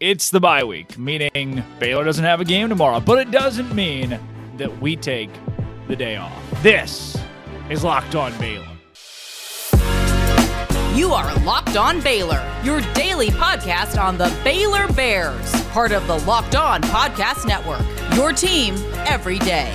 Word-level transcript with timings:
It's 0.00 0.30
the 0.30 0.40
bye 0.40 0.64
week, 0.64 0.96
meaning 0.96 1.62
Baylor 1.78 2.04
doesn't 2.04 2.24
have 2.24 2.40
a 2.40 2.44
game 2.46 2.70
tomorrow, 2.70 3.00
but 3.00 3.18
it 3.18 3.30
doesn't 3.30 3.74
mean 3.74 4.18
that 4.56 4.80
we 4.80 4.96
take 4.96 5.28
the 5.88 5.94
day 5.96 6.16
off. 6.16 6.32
This 6.62 7.18
is 7.68 7.84
Locked 7.84 8.14
On 8.14 8.32
Baylor. 8.38 8.66
You 10.94 11.12
are 11.12 11.34
Locked 11.40 11.76
On 11.76 12.00
Baylor, 12.00 12.42
your 12.64 12.80
daily 12.94 13.28
podcast 13.28 14.02
on 14.02 14.16
the 14.16 14.34
Baylor 14.42 14.90
Bears, 14.94 15.52
part 15.66 15.92
of 15.92 16.06
the 16.06 16.16
Locked 16.20 16.56
On 16.56 16.80
Podcast 16.80 17.46
Network. 17.46 17.84
Your 18.16 18.32
team 18.32 18.76
every 19.06 19.38
day. 19.38 19.70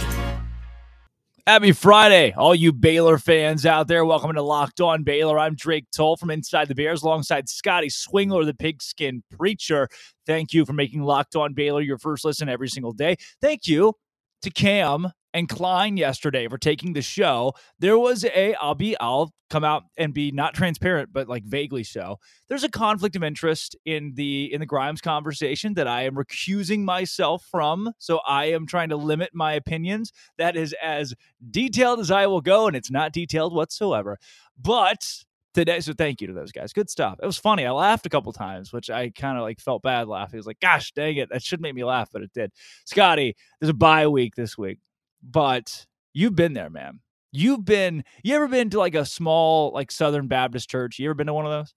Happy 1.47 1.73
Friday, 1.73 2.33
all 2.35 2.55
you 2.55 2.73
Baylor 2.73 3.19
fans 3.19 3.67
out 3.67 3.87
there. 3.87 4.03
Welcome 4.03 4.33
to 4.33 4.41
Locked 4.41 4.81
On 4.81 5.03
Baylor. 5.03 5.37
I'm 5.37 5.53
Drake 5.53 5.85
Toll 5.95 6.17
from 6.17 6.31
Inside 6.31 6.69
the 6.69 6.73
Bears 6.73 7.03
alongside 7.03 7.47
Scotty 7.47 7.87
Swingler, 7.87 8.47
the 8.47 8.55
pigskin 8.55 9.21
preacher. 9.29 9.87
Thank 10.25 10.53
you 10.53 10.65
for 10.65 10.73
making 10.73 11.03
Locked 11.03 11.35
On 11.35 11.53
Baylor 11.53 11.81
your 11.81 11.99
first 11.99 12.25
listen 12.25 12.49
every 12.49 12.67
single 12.67 12.93
day. 12.93 13.17
Thank 13.41 13.67
you 13.67 13.93
to 14.41 14.49
Cam 14.49 15.11
and 15.35 15.49
Klein 15.49 15.97
yesterday 15.97 16.47
for 16.47 16.57
taking 16.57 16.93
the 16.93 17.01
show. 17.01 17.53
There 17.77 17.99
was 17.99 18.23
a, 18.23 18.55
I'll 18.55 18.73
be, 18.73 18.97
I'll 18.99 19.33
come 19.49 19.65
out 19.65 19.83
and 19.97 20.13
be 20.13 20.31
not 20.31 20.53
transparent, 20.53 21.09
but 21.11 21.27
like 21.27 21.43
vaguely 21.43 21.83
so. 21.83 22.17
There's 22.47 22.63
a 22.63 22.69
conflict 22.69 23.17
of 23.17 23.23
interest 23.23 23.75
in 23.85 24.13
the 24.15 24.51
in 24.51 24.61
the 24.61 24.65
Grimes 24.65 25.01
conversation 25.01 25.73
that 25.73 25.87
I 25.87 26.03
am 26.03 26.15
recusing 26.15 26.83
myself 26.83 27.45
from. 27.51 27.91
So 27.97 28.21
I 28.25 28.45
am 28.45 28.65
trying 28.65 28.89
to 28.89 28.95
limit 28.95 29.31
my 29.33 29.53
opinions. 29.53 30.13
That 30.37 30.55
is 30.55 30.73
as 30.81 31.13
detailed 31.51 31.99
as 31.99 32.09
I 32.09 32.27
will 32.27 32.41
go, 32.41 32.67
and 32.67 32.75
it's 32.75 32.89
not 32.89 33.11
detailed 33.11 33.53
whatsoever. 33.53 34.17
But 34.57 35.05
today. 35.53 35.79
So 35.81 35.93
thank 35.93 36.21
you 36.21 36.27
to 36.27 36.33
those 36.33 36.51
guys. 36.51 36.73
Good 36.73 36.89
stuff. 36.89 37.17
It 37.21 37.25
was 37.25 37.37
funny. 37.37 37.65
I 37.65 37.71
laughed 37.71 38.05
a 38.05 38.09
couple 38.09 38.31
times, 38.33 38.71
which 38.71 38.89
I 38.89 39.09
kind 39.09 39.37
of 39.37 39.43
like 39.43 39.59
felt 39.59 39.81
bad 39.81 40.07
laughing. 40.07 40.37
It 40.37 40.39
was 40.39 40.47
like, 40.47 40.59
gosh, 40.59 40.91
dang 40.91 41.17
it, 41.17 41.29
that 41.29 41.43
should 41.43 41.61
make 41.61 41.75
me 41.75 41.83
laugh, 41.83 42.09
but 42.11 42.21
it 42.21 42.31
did. 42.33 42.51
Scotty, 42.85 43.35
there's 43.59 43.69
a 43.69 43.73
bye 43.73 44.07
week 44.07 44.35
this 44.35 44.57
week, 44.57 44.79
but 45.25 45.85
you've 46.13 46.35
been 46.35 46.53
there, 46.53 46.69
man. 46.69 46.99
You've 47.31 47.65
been. 47.65 48.03
You 48.23 48.35
ever 48.35 48.47
been 48.47 48.69
to 48.69 48.79
like 48.79 48.95
a 48.95 49.05
small 49.05 49.71
like 49.73 49.91
Southern 49.91 50.27
Baptist 50.27 50.69
church? 50.69 50.99
You 50.99 51.07
ever 51.07 51.15
been 51.15 51.27
to 51.27 51.33
one 51.33 51.45
of 51.45 51.51
those? 51.51 51.73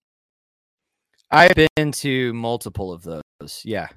I've 1.30 1.54
been 1.76 1.92
to 1.92 2.32
multiple 2.32 2.92
of 2.92 3.02
those. 3.02 3.62
Yeah. 3.64 3.88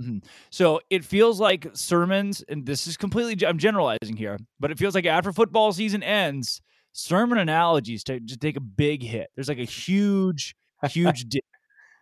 Mm-hmm. 0.00 0.18
So 0.50 0.80
it 0.90 1.04
feels 1.04 1.40
like 1.40 1.68
sermons, 1.72 2.44
and 2.48 2.66
this 2.66 2.86
is 2.86 2.96
completely, 2.96 3.46
I'm 3.46 3.58
generalizing 3.58 4.16
here, 4.16 4.38
but 4.60 4.70
it 4.70 4.78
feels 4.78 4.94
like 4.94 5.06
after 5.06 5.32
football 5.32 5.72
season 5.72 6.02
ends, 6.02 6.60
sermon 6.92 7.38
analogies 7.38 8.04
to 8.04 8.20
just 8.20 8.40
take 8.40 8.56
a 8.56 8.60
big 8.60 9.02
hit. 9.02 9.28
There's 9.34 9.48
like 9.48 9.58
a 9.58 9.64
huge, 9.64 10.54
huge 10.88 11.24
dip. 11.28 11.44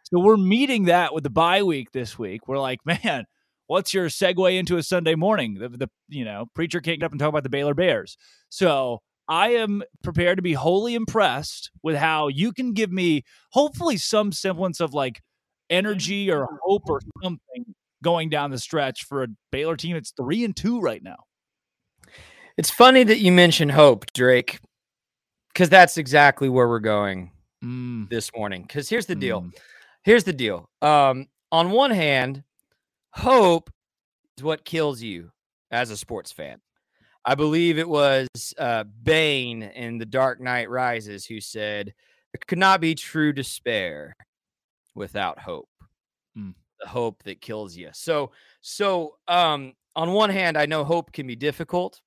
So 0.05 0.21
we're 0.21 0.37
meeting 0.37 0.85
that 0.85 1.15
with 1.15 1.23
the 1.23 1.31
bye 1.31 1.63
week 1.63 1.93
this 1.93 2.19
week. 2.19 2.49
We're 2.49 2.59
like, 2.59 2.81
man, 2.85 3.27
what's 3.67 3.95
your 3.95 4.07
segue 4.09 4.59
into 4.59 4.77
a 4.77 4.83
Sunday 4.83 5.15
morning? 5.15 5.55
The, 5.55 5.69
the 5.69 5.91
you 6.09 6.25
know 6.25 6.47
preacher 6.55 6.81
can't 6.81 7.01
get 7.01 7.07
up 7.07 7.13
and 7.13 7.19
talk 7.21 7.29
about 7.29 7.43
the 7.43 7.49
Baylor 7.51 7.75
Bears. 7.75 8.17
So 8.49 9.01
I 9.29 9.51
am 9.55 9.83
prepared 10.03 10.37
to 10.39 10.43
be 10.43 10.53
wholly 10.53 10.95
impressed 10.95 11.71
with 11.83 11.97
how 11.97 12.29
you 12.29 12.53
can 12.53 12.73
give 12.73 12.93
me 12.93 13.25
hopefully 13.53 13.97
some 13.97 14.33
semblance 14.33 14.81
of 14.81 14.93
like 14.93 15.23
energy 15.71 16.31
or 16.31 16.47
hope 16.63 16.83
or 16.89 17.01
something 17.23 17.75
going 18.03 18.29
down 18.29 18.51
the 18.51 18.59
stretch 18.59 19.05
for 19.05 19.23
a 19.23 19.29
Baylor 19.51 19.77
team. 19.77 19.97
It's 19.97 20.13
three 20.13 20.45
and 20.45 20.55
two 20.55 20.81
right 20.81 21.03
now. 21.03 21.17
It's 22.57 22.71
funny 22.71 23.03
that 23.05 23.19
you 23.19 23.33
mention 23.33 23.71
hope, 23.71 24.05
Drake, 24.13 24.61
because 25.53 25.69
that's 25.71 25.97
exactly 25.97 26.49
where 26.49 26.69
we're 26.69 26.79
going 26.81 27.31
Mm, 27.65 28.11
this 28.11 28.31
morning. 28.37 28.63
Because 28.63 28.91
here's 28.91 29.07
the 29.07 29.15
deal. 29.15 29.41
mm. 29.43 29.53
Here's 30.03 30.25
the 30.25 30.35
deal. 30.35 30.69
Um, 30.83 31.29
on 31.51 31.71
one 31.71 31.91
hand, 31.91 32.43
hope 33.15 33.71
is 34.37 34.45
what 34.45 34.65
kills 34.65 35.01
you 35.01 35.31
as 35.71 35.91
a 35.91 35.97
sports 35.97 36.33
fan. 36.33 36.61
I 37.25 37.35
believe 37.35 37.79
it 37.79 37.89
was 37.89 38.29
uh, 38.59 38.85
Bane 39.03 39.63
in 39.63 39.99
The 39.99 40.07
Dark 40.07 40.41
Knight 40.41 40.69
Rises 40.69 41.25
who 41.25 41.41
said, 41.41 41.87
There 41.87 42.41
could 42.47 42.59
not 42.59 42.81
be 42.81 42.95
true 42.95 43.33
despair 43.33 44.15
without 44.95 45.39
hope. 45.39 45.69
Mm. 46.37 46.55
The 46.81 46.89
hope 46.89 47.23
that 47.23 47.41
kills 47.41 47.77
you. 47.77 47.91
So, 47.93 48.33
so 48.61 49.17
um, 49.27 49.73
on 49.97 50.13
one 50.13 50.31
hand, 50.31 50.59
I 50.59 50.67
know 50.67 50.85
hope 50.85 51.13
can 51.13 51.27
be 51.27 51.37
difficult. 51.37 52.01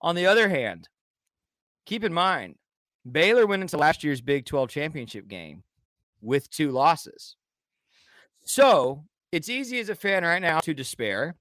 On 0.00 0.14
the 0.14 0.26
other 0.26 0.48
hand, 0.48 0.88
keep 1.86 2.04
in 2.04 2.12
mind, 2.12 2.56
Baylor 3.10 3.46
went 3.46 3.62
into 3.62 3.78
last 3.78 4.04
year's 4.04 4.20
Big 4.20 4.44
12 4.44 4.68
championship 4.68 5.26
game 5.26 5.64
with 6.20 6.48
two 6.50 6.70
losses. 6.70 7.36
So 8.44 9.04
it's 9.32 9.48
easy 9.48 9.80
as 9.80 9.88
a 9.88 9.94
fan 9.94 10.22
right 10.22 10.40
now 10.42 10.60
to 10.60 10.74
despair, 10.74 11.34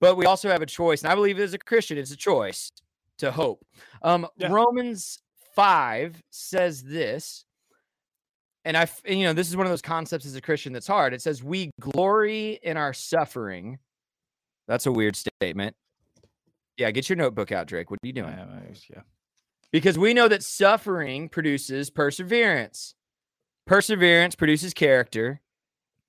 but 0.00 0.16
we 0.16 0.26
also 0.26 0.48
have 0.50 0.62
a 0.62 0.66
choice. 0.66 1.02
And 1.02 1.10
I 1.10 1.14
believe 1.14 1.38
as 1.38 1.54
a 1.54 1.58
Christian, 1.58 1.98
it's 1.98 2.10
a 2.12 2.16
choice 2.16 2.70
to 3.18 3.32
hope. 3.32 3.64
Um, 4.02 4.28
Yeah. 4.36 4.48
Romans 4.52 5.20
5 5.56 6.22
says 6.30 6.82
this, 6.82 7.44
and 8.64 8.76
I, 8.76 8.86
and, 9.06 9.18
you 9.18 9.24
know, 9.24 9.32
this 9.32 9.48
is 9.48 9.56
one 9.56 9.66
of 9.66 9.70
those 9.70 9.82
concepts 9.82 10.26
as 10.26 10.36
a 10.36 10.40
Christian 10.40 10.72
that's 10.72 10.86
hard. 10.86 11.14
It 11.14 11.22
says, 11.22 11.42
We 11.42 11.70
glory 11.80 12.58
in 12.62 12.76
our 12.76 12.92
suffering. 12.92 13.78
That's 14.66 14.84
a 14.86 14.92
weird 14.92 15.16
statement. 15.16 15.74
Yeah, 16.76 16.90
get 16.90 17.08
your 17.08 17.16
notebook 17.16 17.50
out, 17.50 17.66
Drake. 17.66 17.90
What 17.90 17.98
are 18.04 18.06
you 18.06 18.12
doing? 18.12 18.34
Yeah, 18.90 19.00
because 19.72 19.98
we 19.98 20.14
know 20.14 20.28
that 20.28 20.42
suffering 20.42 21.28
produces 21.28 21.90
perseverance. 21.90 22.94
Perseverance 23.66 24.34
produces 24.34 24.72
character, 24.74 25.40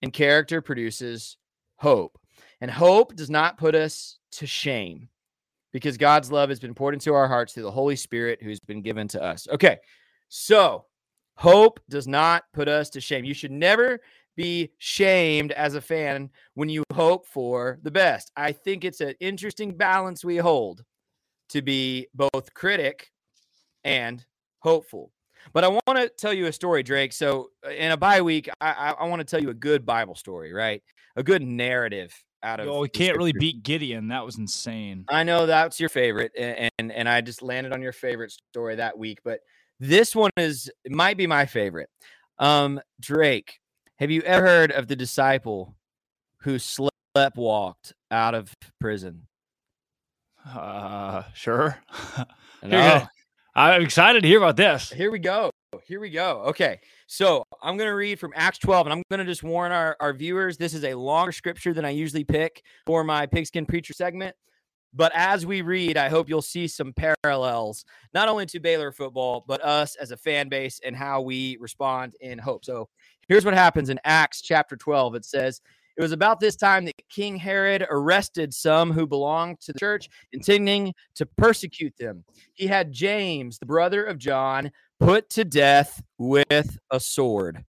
and 0.02 0.14
character 0.14 0.62
produces 0.62 1.38
hope. 1.76 2.18
And 2.62 2.70
hope 2.70 3.16
does 3.16 3.30
not 3.30 3.58
put 3.58 3.76
us 3.76 4.20
to 4.34 4.48
shame 4.48 5.10
because 5.72 5.98
God's 5.98 6.32
love 6.32 6.50
has 6.50 6.60
been 6.60 6.74
poured 6.74 6.94
into 6.94 7.14
our 7.14 7.28
hearts 7.28 7.54
through 7.54 7.64
the 7.64 7.72
Holy 7.72 7.96
Spirit 7.96 8.42
who's 8.42 8.60
been 8.60 8.82
given 8.82 9.08
to 9.10 9.22
us. 9.22 9.48
Okay, 9.50 9.78
so 10.28 10.86
hope 11.36 11.80
does 11.90 12.08
not 12.08 12.44
put 12.54 12.68
us 12.68 12.90
to 12.92 13.02
shame. 13.02 13.24
You 13.24 13.34
should 13.34 13.52
never 13.52 14.00
be 14.36 14.72
shamed 14.78 15.52
as 15.52 15.76
a 15.76 15.82
fan 15.82 16.30
when 16.54 16.70
you 16.70 16.84
hope 16.94 17.28
for 17.28 17.80
the 17.84 17.92
best. 17.92 18.31
I 18.36 18.52
think 18.52 18.84
it's 18.84 19.02
an 19.02 19.16
interesting 19.20 19.76
balance 19.76 20.24
we 20.24 20.38
hold 20.38 20.84
to 21.50 21.62
be 21.62 22.08
both 22.14 22.54
critic 22.54 23.12
and 23.84 24.26
hopeful. 24.60 25.12
But 25.53 25.63
I 25.63 25.67
want 25.67 25.81
to 25.95 26.09
tell 26.09 26.33
you 26.33 26.45
a 26.47 26.51
story, 26.53 26.83
Drake. 26.83 27.13
So 27.13 27.50
uh, 27.66 27.69
in 27.72 27.91
a 27.91 27.97
bye 27.97 28.22
week, 28.22 28.50
I, 28.61 28.72
I, 28.72 28.91
I 28.91 29.07
want 29.07 29.19
to 29.19 29.25
tell 29.25 29.41
you 29.41 29.50
a 29.50 29.53
good 29.53 29.85
Bible 29.85 30.16
story, 30.16 30.53
right? 30.53 30.81
A 31.16 31.23
good 31.23 31.41
narrative 31.41 32.13
out 32.44 32.59
of. 32.59 32.67
Oh, 32.67 32.81
we 32.81 32.89
can't 32.89 33.17
really 33.17 33.33
beat 33.33 33.63
Gideon. 33.63 34.09
That 34.09 34.25
was 34.25 34.38
insane. 34.38 35.05
I 35.09 35.23
know 35.23 35.45
that's 35.45 35.79
your 35.79 35.89
favorite, 35.89 36.31
and 36.38 36.72
and 36.79 37.09
I 37.09 37.22
just 37.22 37.41
landed 37.41 37.73
on 37.73 37.81
your 37.81 37.94
favorite 37.94 38.31
story 38.51 38.75
that 38.75 38.97
week. 38.97 39.19
But 39.23 39.39
this 39.79 40.16
one 40.16 40.31
is 40.38 40.72
it 40.85 40.91
might 40.91 41.17
be 41.17 41.27
my 41.27 41.45
favorite. 41.45 41.89
Um, 42.38 42.79
Drake, 43.01 43.59
have 43.97 44.11
you 44.11 44.21
ever 44.21 44.45
heard 44.45 44.71
of 44.71 44.88
the 44.88 44.95
disciple 44.95 45.75
who 46.44 46.57
slept 46.59 46.91
walked 47.35 47.94
out 48.11 48.33
of 48.35 48.53
prison? 48.79 49.27
Uh, 50.45 51.23
sure. 51.33 51.77
You're 52.61 52.71
No. 52.71 52.77
gonna- 52.89 53.09
I'm 53.56 53.82
excited 53.82 54.22
to 54.22 54.28
hear 54.28 54.38
about 54.38 54.56
this. 54.56 54.90
Here 54.90 55.12
we 55.12 55.20
go. 55.20 55.50
Here 55.86 56.00
we 56.00 56.10
go. 56.10 56.44
Okay. 56.48 56.80
So 57.08 57.44
I'm 57.62 57.78
going 57.78 57.90
to 57.90 57.96
read 57.96 58.20
from 58.20 58.32
Acts 58.36 58.60
12, 58.60 58.88
and 58.88 58.94
I'm 58.94 59.04
going 59.10 59.20
to 59.20 59.26
just 59.26 59.44
warn 59.44 59.72
our, 59.72 59.98
our 60.00 60.14
viewers 60.14 60.58
this 60.58 60.74
is 60.74 60.84
a 60.84 60.94
longer 60.94 61.32
scripture 61.32 61.74
than 61.74 61.86
I 61.86 61.90
usually 61.90 62.24
pick 62.24 62.64
for 62.86 63.04
my 63.04 63.26
Pigskin 63.26 63.66
Preacher 63.66 63.94
segment. 63.94 64.36
But 64.94 65.12
as 65.14 65.46
we 65.46 65.62
read, 65.62 65.98
I 65.98 66.10
hope 66.10 66.30
you'll 66.30 66.42
see 66.42 66.68
some 66.68 66.94
parallels, 66.94 67.86
not 68.14 68.28
only 68.28 68.48
to 68.48 68.60
Baylor 68.60 68.92
football, 68.92 69.46
but 69.48 69.64
us 69.64 69.96
as 69.96 70.12
a 70.12 70.18
fan 70.18 70.50
base 70.50 70.80
and 70.84 70.96
how 70.96 71.22
we 71.22 71.58
respond 71.60 72.16
in 72.22 72.40
hope. 72.40 72.66
So 72.66 72.90
here's 73.28 73.46
what 73.46 73.54
happens 73.54 73.90
in 73.90 74.00
Acts 74.04 74.42
chapter 74.42 74.76
12. 74.76 75.16
It 75.16 75.26
says, 75.26 75.62
It 76.00 76.02
was 76.02 76.14
about 76.14 76.40
this 76.40 76.56
time 76.56 76.86
that 76.86 76.96
King 77.10 77.36
Herod 77.36 77.86
arrested 77.90 78.54
some 78.54 78.94
who 78.94 79.06
belonged 79.06 79.60
to 79.60 79.74
the 79.74 79.80
church, 79.80 80.07
intending 80.31 80.94
to 81.16 81.25
persecute 81.25 81.94
them. 82.00 82.24
He 82.54 82.68
had 82.68 82.94
James, 82.94 83.60
the 83.60 83.66
brother 83.66 84.06
of 84.06 84.18
John, 84.18 84.72
put 85.01 85.30
to 85.31 85.44
death 85.44 86.01
with 86.18 86.80
a 86.90 87.01
sword. 87.01 87.66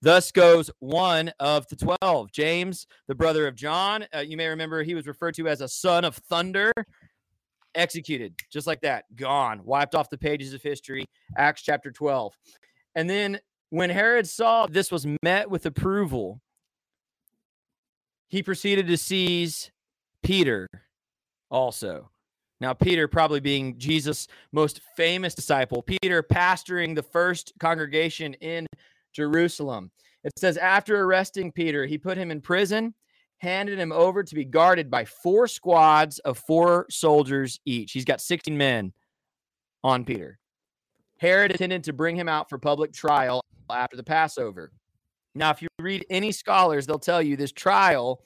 Thus 0.00 0.32
goes 0.32 0.70
one 0.78 1.32
of 1.38 1.68
the 1.68 1.76
12. 1.76 2.32
James, 2.32 2.86
the 3.08 3.14
brother 3.14 3.46
of 3.46 3.56
John, 3.56 4.06
uh, 4.16 4.20
you 4.20 4.38
may 4.38 4.48
remember 4.48 4.82
he 4.82 4.94
was 4.94 5.06
referred 5.06 5.34
to 5.34 5.46
as 5.46 5.60
a 5.60 5.68
son 5.68 6.06
of 6.06 6.16
thunder, 6.16 6.72
executed 7.74 8.32
just 8.50 8.66
like 8.66 8.80
that, 8.80 9.04
gone, 9.16 9.60
wiped 9.64 9.94
off 9.94 10.08
the 10.08 10.16
pages 10.16 10.54
of 10.54 10.62
history. 10.62 11.04
Acts 11.36 11.60
chapter 11.60 11.92
12. 11.92 12.32
And 12.94 13.10
then 13.10 13.38
when 13.68 13.90
Herod 13.90 14.26
saw 14.26 14.66
this 14.66 14.90
was 14.90 15.06
met 15.22 15.50
with 15.50 15.66
approval, 15.66 16.40
he 18.34 18.42
proceeded 18.42 18.88
to 18.88 18.96
seize 18.96 19.70
Peter 20.24 20.66
also. 21.52 22.10
Now, 22.60 22.72
Peter 22.72 23.06
probably 23.06 23.38
being 23.38 23.78
Jesus' 23.78 24.26
most 24.50 24.80
famous 24.96 25.36
disciple, 25.36 25.82
Peter 25.82 26.20
pastoring 26.20 26.96
the 26.96 27.02
first 27.04 27.52
congregation 27.60 28.34
in 28.34 28.66
Jerusalem. 29.12 29.92
It 30.24 30.32
says, 30.36 30.56
after 30.56 31.02
arresting 31.02 31.52
Peter, 31.52 31.86
he 31.86 31.96
put 31.96 32.18
him 32.18 32.32
in 32.32 32.40
prison, 32.40 32.94
handed 33.38 33.78
him 33.78 33.92
over 33.92 34.24
to 34.24 34.34
be 34.34 34.44
guarded 34.44 34.90
by 34.90 35.04
four 35.04 35.46
squads 35.46 36.18
of 36.20 36.36
four 36.36 36.86
soldiers 36.90 37.60
each. 37.64 37.92
He's 37.92 38.04
got 38.04 38.20
16 38.20 38.58
men 38.58 38.92
on 39.84 40.04
Peter. 40.04 40.40
Herod 41.18 41.52
intended 41.52 41.84
to 41.84 41.92
bring 41.92 42.16
him 42.16 42.28
out 42.28 42.48
for 42.48 42.58
public 42.58 42.92
trial 42.92 43.40
after 43.70 43.96
the 43.96 44.02
Passover. 44.02 44.72
Now, 45.36 45.50
if 45.50 45.62
you 45.62 45.68
read 45.84 46.04
any 46.10 46.32
scholars, 46.32 46.86
they'll 46.86 46.98
tell 46.98 47.22
you 47.22 47.36
this 47.36 47.52
trial 47.52 48.20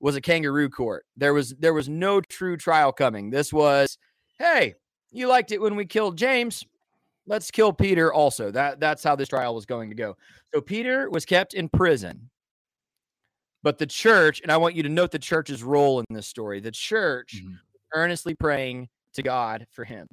was 0.00 0.16
a 0.16 0.20
kangaroo 0.20 0.68
court. 0.68 1.06
There 1.16 1.32
was 1.32 1.54
there 1.58 1.72
was 1.72 1.88
no 1.88 2.20
true 2.20 2.58
trial 2.58 2.92
coming. 2.92 3.30
This 3.30 3.52
was, 3.52 3.96
hey, 4.38 4.74
you 5.10 5.28
liked 5.28 5.52
it 5.52 5.60
when 5.60 5.76
we 5.76 5.86
killed 5.86 6.18
James. 6.18 6.64
Let's 7.26 7.50
kill 7.50 7.72
Peter 7.72 8.12
also. 8.12 8.50
That 8.50 8.80
that's 8.80 9.02
how 9.02 9.16
this 9.16 9.28
trial 9.28 9.54
was 9.54 9.64
going 9.64 9.88
to 9.88 9.96
go. 9.96 10.16
So 10.52 10.60
Peter 10.60 11.08
was 11.08 11.24
kept 11.24 11.54
in 11.54 11.70
prison. 11.70 12.28
But 13.62 13.78
the 13.78 13.86
church, 13.86 14.42
and 14.42 14.52
I 14.52 14.58
want 14.58 14.74
you 14.74 14.82
to 14.82 14.90
note 14.90 15.10
the 15.10 15.18
church's 15.18 15.62
role 15.62 16.00
in 16.00 16.04
this 16.10 16.26
story. 16.26 16.60
The 16.60 16.70
church 16.70 17.36
mm-hmm. 17.42 17.54
earnestly 17.94 18.34
praying 18.34 18.88
to 19.14 19.22
God 19.22 19.66
for 19.70 19.84
him. 19.84 20.06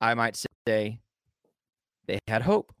I 0.00 0.14
might 0.14 0.42
say 0.66 1.00
they 2.06 2.18
had 2.26 2.40
hope. 2.40 2.72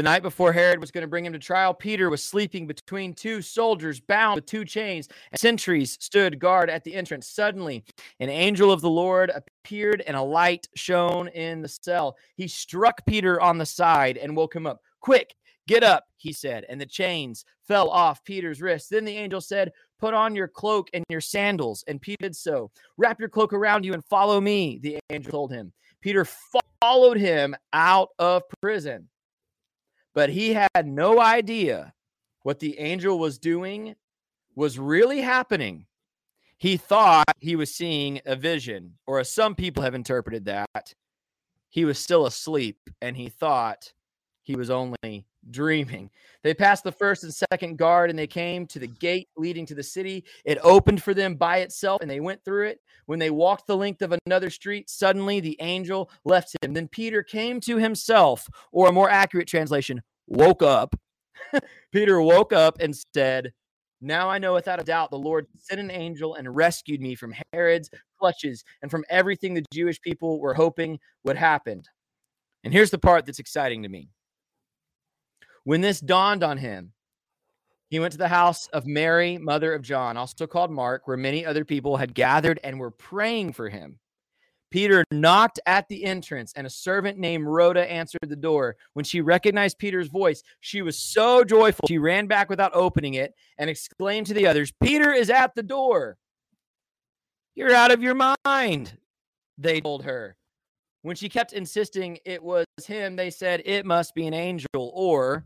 The 0.00 0.04
night 0.04 0.22
before 0.22 0.54
Herod 0.54 0.80
was 0.80 0.90
going 0.90 1.02
to 1.02 1.08
bring 1.08 1.26
him 1.26 1.34
to 1.34 1.38
trial, 1.38 1.74
Peter 1.74 2.08
was 2.08 2.24
sleeping 2.24 2.66
between 2.66 3.12
two 3.12 3.42
soldiers 3.42 4.00
bound 4.00 4.36
with 4.36 4.46
two 4.46 4.64
chains, 4.64 5.10
and 5.30 5.38
sentries 5.38 5.98
stood 6.00 6.38
guard 6.38 6.70
at 6.70 6.84
the 6.84 6.94
entrance. 6.94 7.28
Suddenly, 7.28 7.84
an 8.18 8.30
angel 8.30 8.72
of 8.72 8.80
the 8.80 8.88
Lord 8.88 9.30
appeared, 9.30 10.02
and 10.06 10.16
a 10.16 10.22
light 10.22 10.66
shone 10.74 11.28
in 11.28 11.60
the 11.60 11.68
cell. 11.68 12.16
He 12.34 12.48
struck 12.48 13.04
Peter 13.04 13.42
on 13.42 13.58
the 13.58 13.66
side 13.66 14.16
and 14.16 14.34
woke 14.34 14.56
him 14.56 14.66
up. 14.66 14.80
Quick, 15.00 15.34
get 15.68 15.84
up, 15.84 16.06
he 16.16 16.32
said, 16.32 16.64
and 16.70 16.80
the 16.80 16.86
chains 16.86 17.44
fell 17.68 17.90
off 17.90 18.24
Peter's 18.24 18.62
wrists. 18.62 18.88
Then 18.88 19.04
the 19.04 19.18
angel 19.18 19.42
said, 19.42 19.70
Put 19.98 20.14
on 20.14 20.34
your 20.34 20.48
cloak 20.48 20.88
and 20.94 21.04
your 21.10 21.20
sandals. 21.20 21.84
And 21.86 22.00
Peter 22.00 22.16
did 22.22 22.36
so. 22.36 22.70
Wrap 22.96 23.20
your 23.20 23.28
cloak 23.28 23.52
around 23.52 23.84
you 23.84 23.92
and 23.92 24.02
follow 24.06 24.40
me, 24.40 24.78
the 24.82 24.98
angel 25.10 25.30
told 25.30 25.52
him. 25.52 25.74
Peter 26.00 26.26
followed 26.80 27.18
him 27.18 27.54
out 27.74 28.08
of 28.18 28.44
prison. 28.62 29.06
But 30.14 30.30
he 30.30 30.54
had 30.54 30.86
no 30.86 31.20
idea 31.20 31.94
what 32.42 32.58
the 32.58 32.78
angel 32.78 33.18
was 33.18 33.38
doing 33.38 33.94
was 34.54 34.78
really 34.78 35.20
happening. 35.20 35.86
He 36.58 36.76
thought 36.76 37.32
he 37.38 37.56
was 37.56 37.74
seeing 37.74 38.20
a 38.26 38.36
vision, 38.36 38.98
or 39.06 39.18
as 39.18 39.30
some 39.30 39.54
people 39.54 39.82
have 39.82 39.94
interpreted 39.94 40.44
that, 40.46 40.94
he 41.68 41.84
was 41.84 41.98
still 41.98 42.26
asleep 42.26 42.90
and 43.00 43.16
he 43.16 43.28
thought 43.28 43.92
he 44.50 44.56
was 44.56 44.68
only 44.68 45.24
dreaming. 45.48 46.10
They 46.42 46.54
passed 46.54 46.82
the 46.82 46.90
first 46.90 47.22
and 47.22 47.32
second 47.32 47.78
guard 47.78 48.10
and 48.10 48.18
they 48.18 48.26
came 48.26 48.66
to 48.66 48.80
the 48.80 48.88
gate 48.88 49.28
leading 49.36 49.64
to 49.66 49.76
the 49.76 49.82
city. 49.82 50.24
It 50.44 50.58
opened 50.64 51.04
for 51.04 51.14
them 51.14 51.36
by 51.36 51.58
itself 51.58 52.02
and 52.02 52.10
they 52.10 52.18
went 52.18 52.44
through 52.44 52.66
it. 52.66 52.80
When 53.06 53.20
they 53.20 53.30
walked 53.30 53.68
the 53.68 53.76
length 53.76 54.02
of 54.02 54.12
another 54.26 54.50
street, 54.50 54.90
suddenly 54.90 55.38
the 55.38 55.56
angel 55.60 56.10
left 56.24 56.56
him. 56.60 56.74
Then 56.74 56.88
Peter 56.88 57.22
came 57.22 57.60
to 57.60 57.76
himself, 57.76 58.48
or 58.72 58.88
a 58.88 58.92
more 58.92 59.08
accurate 59.08 59.46
translation, 59.46 60.02
woke 60.26 60.62
up. 60.62 60.96
Peter 61.92 62.20
woke 62.20 62.52
up 62.52 62.80
and 62.80 62.96
said, 63.14 63.52
Now 64.00 64.28
I 64.28 64.38
know 64.38 64.54
without 64.54 64.80
a 64.80 64.84
doubt 64.84 65.12
the 65.12 65.18
Lord 65.18 65.46
sent 65.56 65.80
an 65.80 65.92
angel 65.92 66.34
and 66.34 66.56
rescued 66.56 67.00
me 67.00 67.14
from 67.14 67.34
Herod's 67.52 67.90
clutches 68.18 68.64
and 68.82 68.90
from 68.90 69.04
everything 69.08 69.54
the 69.54 69.64
Jewish 69.72 70.00
people 70.00 70.40
were 70.40 70.54
hoping 70.54 70.98
would 71.22 71.36
happen. 71.36 71.84
And 72.64 72.72
here's 72.72 72.90
the 72.90 72.98
part 72.98 73.26
that's 73.26 73.38
exciting 73.38 73.84
to 73.84 73.88
me 73.88 74.08
when 75.64 75.80
this 75.80 76.00
dawned 76.00 76.42
on 76.42 76.58
him, 76.58 76.92
he 77.88 77.98
went 77.98 78.12
to 78.12 78.18
the 78.18 78.28
house 78.28 78.68
of 78.68 78.86
Mary, 78.86 79.36
mother 79.36 79.74
of 79.74 79.82
John, 79.82 80.16
also 80.16 80.46
called 80.46 80.70
Mark, 80.70 81.08
where 81.08 81.16
many 81.16 81.44
other 81.44 81.64
people 81.64 81.96
had 81.96 82.14
gathered 82.14 82.60
and 82.62 82.78
were 82.78 82.92
praying 82.92 83.52
for 83.52 83.68
him. 83.68 83.98
Peter 84.70 85.04
knocked 85.10 85.58
at 85.66 85.88
the 85.88 86.04
entrance, 86.04 86.52
and 86.54 86.64
a 86.64 86.70
servant 86.70 87.18
named 87.18 87.44
Rhoda 87.44 87.90
answered 87.90 88.20
the 88.22 88.36
door. 88.36 88.76
When 88.92 89.04
she 89.04 89.20
recognized 89.20 89.78
Peter's 89.78 90.06
voice, 90.06 90.44
she 90.60 90.82
was 90.82 90.96
so 90.96 91.42
joyful, 91.42 91.88
she 91.88 91.98
ran 91.98 92.28
back 92.28 92.48
without 92.48 92.74
opening 92.74 93.14
it 93.14 93.34
and 93.58 93.68
exclaimed 93.68 94.28
to 94.28 94.34
the 94.34 94.46
others, 94.46 94.72
Peter 94.80 95.12
is 95.12 95.28
at 95.28 95.56
the 95.56 95.62
door. 95.64 96.16
You're 97.56 97.74
out 97.74 97.90
of 97.90 98.00
your 98.00 98.14
mind, 98.14 98.96
they 99.58 99.80
told 99.80 100.04
her. 100.04 100.36
When 101.02 101.16
she 101.16 101.28
kept 101.28 101.52
insisting 101.52 102.18
it 102.24 102.42
was 102.42 102.66
him, 102.86 103.16
they 103.16 103.30
said 103.30 103.62
it 103.64 103.84
must 103.84 104.14
be 104.14 104.26
an 104.28 104.34
angel. 104.34 104.92
Or 104.94 105.44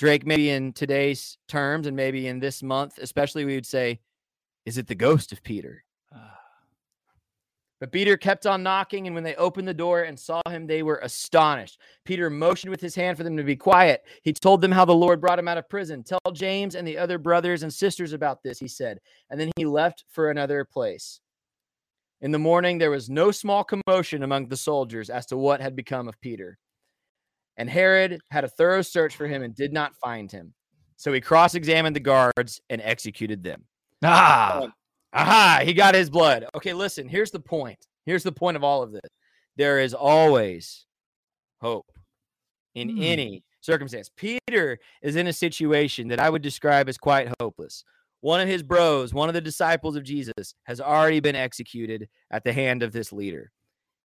Drake, 0.00 0.24
maybe 0.24 0.48
in 0.48 0.72
today's 0.72 1.36
terms 1.46 1.86
and 1.86 1.94
maybe 1.94 2.26
in 2.26 2.40
this 2.40 2.62
month, 2.62 2.96
especially, 2.96 3.44
we 3.44 3.54
would 3.54 3.66
say, 3.66 4.00
is 4.64 4.78
it 4.78 4.86
the 4.86 4.94
ghost 4.94 5.30
of 5.30 5.42
Peter? 5.42 5.84
But 7.80 7.92
Peter 7.92 8.16
kept 8.16 8.46
on 8.46 8.62
knocking, 8.62 9.06
and 9.06 9.14
when 9.14 9.24
they 9.24 9.34
opened 9.34 9.68
the 9.68 9.74
door 9.74 10.04
and 10.04 10.18
saw 10.18 10.40
him, 10.48 10.66
they 10.66 10.82
were 10.82 11.00
astonished. 11.02 11.78
Peter 12.06 12.30
motioned 12.30 12.70
with 12.70 12.80
his 12.80 12.94
hand 12.94 13.18
for 13.18 13.24
them 13.24 13.36
to 13.36 13.42
be 13.42 13.56
quiet. 13.56 14.02
He 14.22 14.32
told 14.32 14.62
them 14.62 14.72
how 14.72 14.86
the 14.86 14.94
Lord 14.94 15.20
brought 15.20 15.38
him 15.38 15.48
out 15.48 15.58
of 15.58 15.68
prison. 15.68 16.02
Tell 16.02 16.32
James 16.32 16.76
and 16.76 16.88
the 16.88 16.96
other 16.96 17.18
brothers 17.18 17.62
and 17.62 17.72
sisters 17.72 18.14
about 18.14 18.42
this, 18.42 18.58
he 18.58 18.68
said. 18.68 19.00
And 19.28 19.38
then 19.38 19.50
he 19.56 19.66
left 19.66 20.04
for 20.08 20.30
another 20.30 20.64
place. 20.64 21.20
In 22.22 22.30
the 22.30 22.38
morning, 22.38 22.78
there 22.78 22.90
was 22.90 23.10
no 23.10 23.30
small 23.30 23.64
commotion 23.64 24.22
among 24.22 24.48
the 24.48 24.56
soldiers 24.56 25.10
as 25.10 25.26
to 25.26 25.36
what 25.36 25.60
had 25.60 25.76
become 25.76 26.08
of 26.08 26.18
Peter. 26.22 26.58
And 27.56 27.68
Herod 27.68 28.20
had 28.30 28.44
a 28.44 28.48
thorough 28.48 28.82
search 28.82 29.16
for 29.16 29.26
him 29.26 29.42
and 29.42 29.54
did 29.54 29.72
not 29.72 29.94
find 29.96 30.30
him. 30.30 30.54
So 30.96 31.12
he 31.12 31.20
cross 31.20 31.54
examined 31.54 31.96
the 31.96 32.00
guards 32.00 32.60
and 32.68 32.80
executed 32.82 33.42
them. 33.42 33.64
Ah, 34.02 34.68
aha, 35.12 35.60
he 35.62 35.74
got 35.74 35.94
his 35.94 36.10
blood. 36.10 36.46
Okay, 36.54 36.72
listen, 36.72 37.08
here's 37.08 37.30
the 37.30 37.40
point. 37.40 37.86
Here's 38.06 38.22
the 38.22 38.32
point 38.32 38.56
of 38.56 38.64
all 38.64 38.82
of 38.82 38.92
this 38.92 39.00
there 39.56 39.80
is 39.80 39.92
always 39.92 40.86
hope 41.60 41.90
in 42.74 42.88
hmm. 42.88 43.02
any 43.02 43.44
circumstance. 43.60 44.10
Peter 44.16 44.78
is 45.02 45.16
in 45.16 45.26
a 45.26 45.32
situation 45.32 46.08
that 46.08 46.20
I 46.20 46.30
would 46.30 46.42
describe 46.42 46.88
as 46.88 46.96
quite 46.96 47.32
hopeless 47.40 47.84
one 48.20 48.40
of 48.40 48.48
his 48.48 48.62
bros, 48.62 49.14
one 49.14 49.28
of 49.28 49.34
the 49.34 49.40
disciples 49.40 49.96
of 49.96 50.04
Jesus, 50.04 50.54
has 50.64 50.80
already 50.80 51.20
been 51.20 51.36
executed 51.36 52.08
at 52.30 52.44
the 52.44 52.52
hand 52.52 52.82
of 52.82 52.92
this 52.92 53.12
leader. 53.12 53.50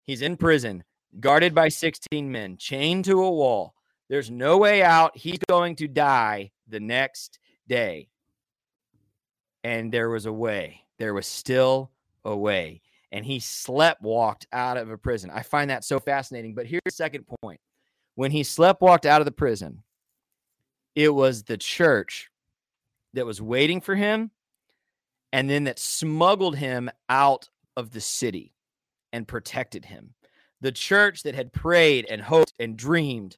He's 0.04 0.22
in 0.22 0.38
prison, 0.38 0.84
guarded 1.20 1.56
by 1.56 1.70
16 1.70 2.32
men, 2.32 2.58
chained 2.58 3.06
to 3.06 3.24
a 3.24 3.32
wall. 3.32 3.74
There's 4.10 4.30
no 4.30 4.58
way 4.58 4.84
out. 4.84 5.18
He's 5.18 5.40
going 5.50 5.76
to 5.78 5.88
die 5.88 6.52
the 6.68 6.80
next 6.80 7.40
day. 7.68 8.10
And 9.64 9.92
there 9.92 10.10
was 10.10 10.26
a 10.26 10.34
way. 10.34 10.82
There 11.00 11.14
was 11.14 11.26
still 11.26 11.92
a 12.24 12.36
way. 12.36 12.82
And 13.12 13.26
he 13.26 13.40
slept 13.40 14.02
walked 14.02 14.46
out 14.52 14.78
of 14.78 14.90
a 14.90 14.98
prison. 14.98 15.32
I 15.34 15.42
find 15.42 15.70
that 15.70 15.84
so 15.84 16.00
fascinating. 16.00 16.54
But 16.54 16.68
here's 16.68 16.82
the 16.86 16.92
second 16.92 17.26
point. 17.42 17.60
When 18.16 18.32
he 18.32 18.44
slept 18.44 18.82
walked 18.82 19.06
out 19.06 19.22
of 19.22 19.26
the 19.26 19.32
prison, 19.32 19.84
it 20.96 21.10
was 21.14 21.44
the 21.44 21.58
church 21.58 22.30
that 23.14 23.26
was 23.26 23.42
waiting 23.42 23.82
for 23.82 23.96
him 23.96 24.32
and 25.36 25.50
then 25.50 25.66
that 25.66 25.80
smuggled 25.80 26.56
him 26.56 26.90
out 27.10 27.50
of 27.76 27.92
the 27.92 28.02
city 28.02 28.54
and 29.12 29.28
protected 29.28 29.86
him. 29.86 30.15
The 30.66 30.72
church 30.72 31.22
that 31.22 31.36
had 31.36 31.54
prayed 31.54 32.08
and 32.10 32.20
hoped 32.20 32.54
and 32.58 32.76
dreamed, 32.76 33.38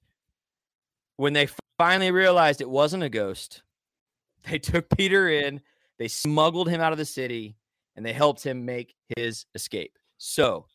when 1.18 1.34
they 1.34 1.50
finally 1.78 2.10
realized 2.10 2.62
it 2.62 2.70
wasn't 2.70 3.04
a 3.04 3.10
ghost, 3.10 3.64
they 4.50 4.58
took 4.58 4.88
Peter 4.96 5.28
in, 5.28 5.60
they 6.00 6.08
smuggled 6.08 6.70
him 6.70 6.80
out 6.80 6.94
of 6.94 6.98
the 6.98 7.04
city, 7.04 7.58
and 7.98 8.06
they 8.06 8.14
helped 8.14 8.46
him 8.46 8.64
make 8.64 8.96
his 9.18 9.46
escape. 9.56 10.00
So 10.18 10.68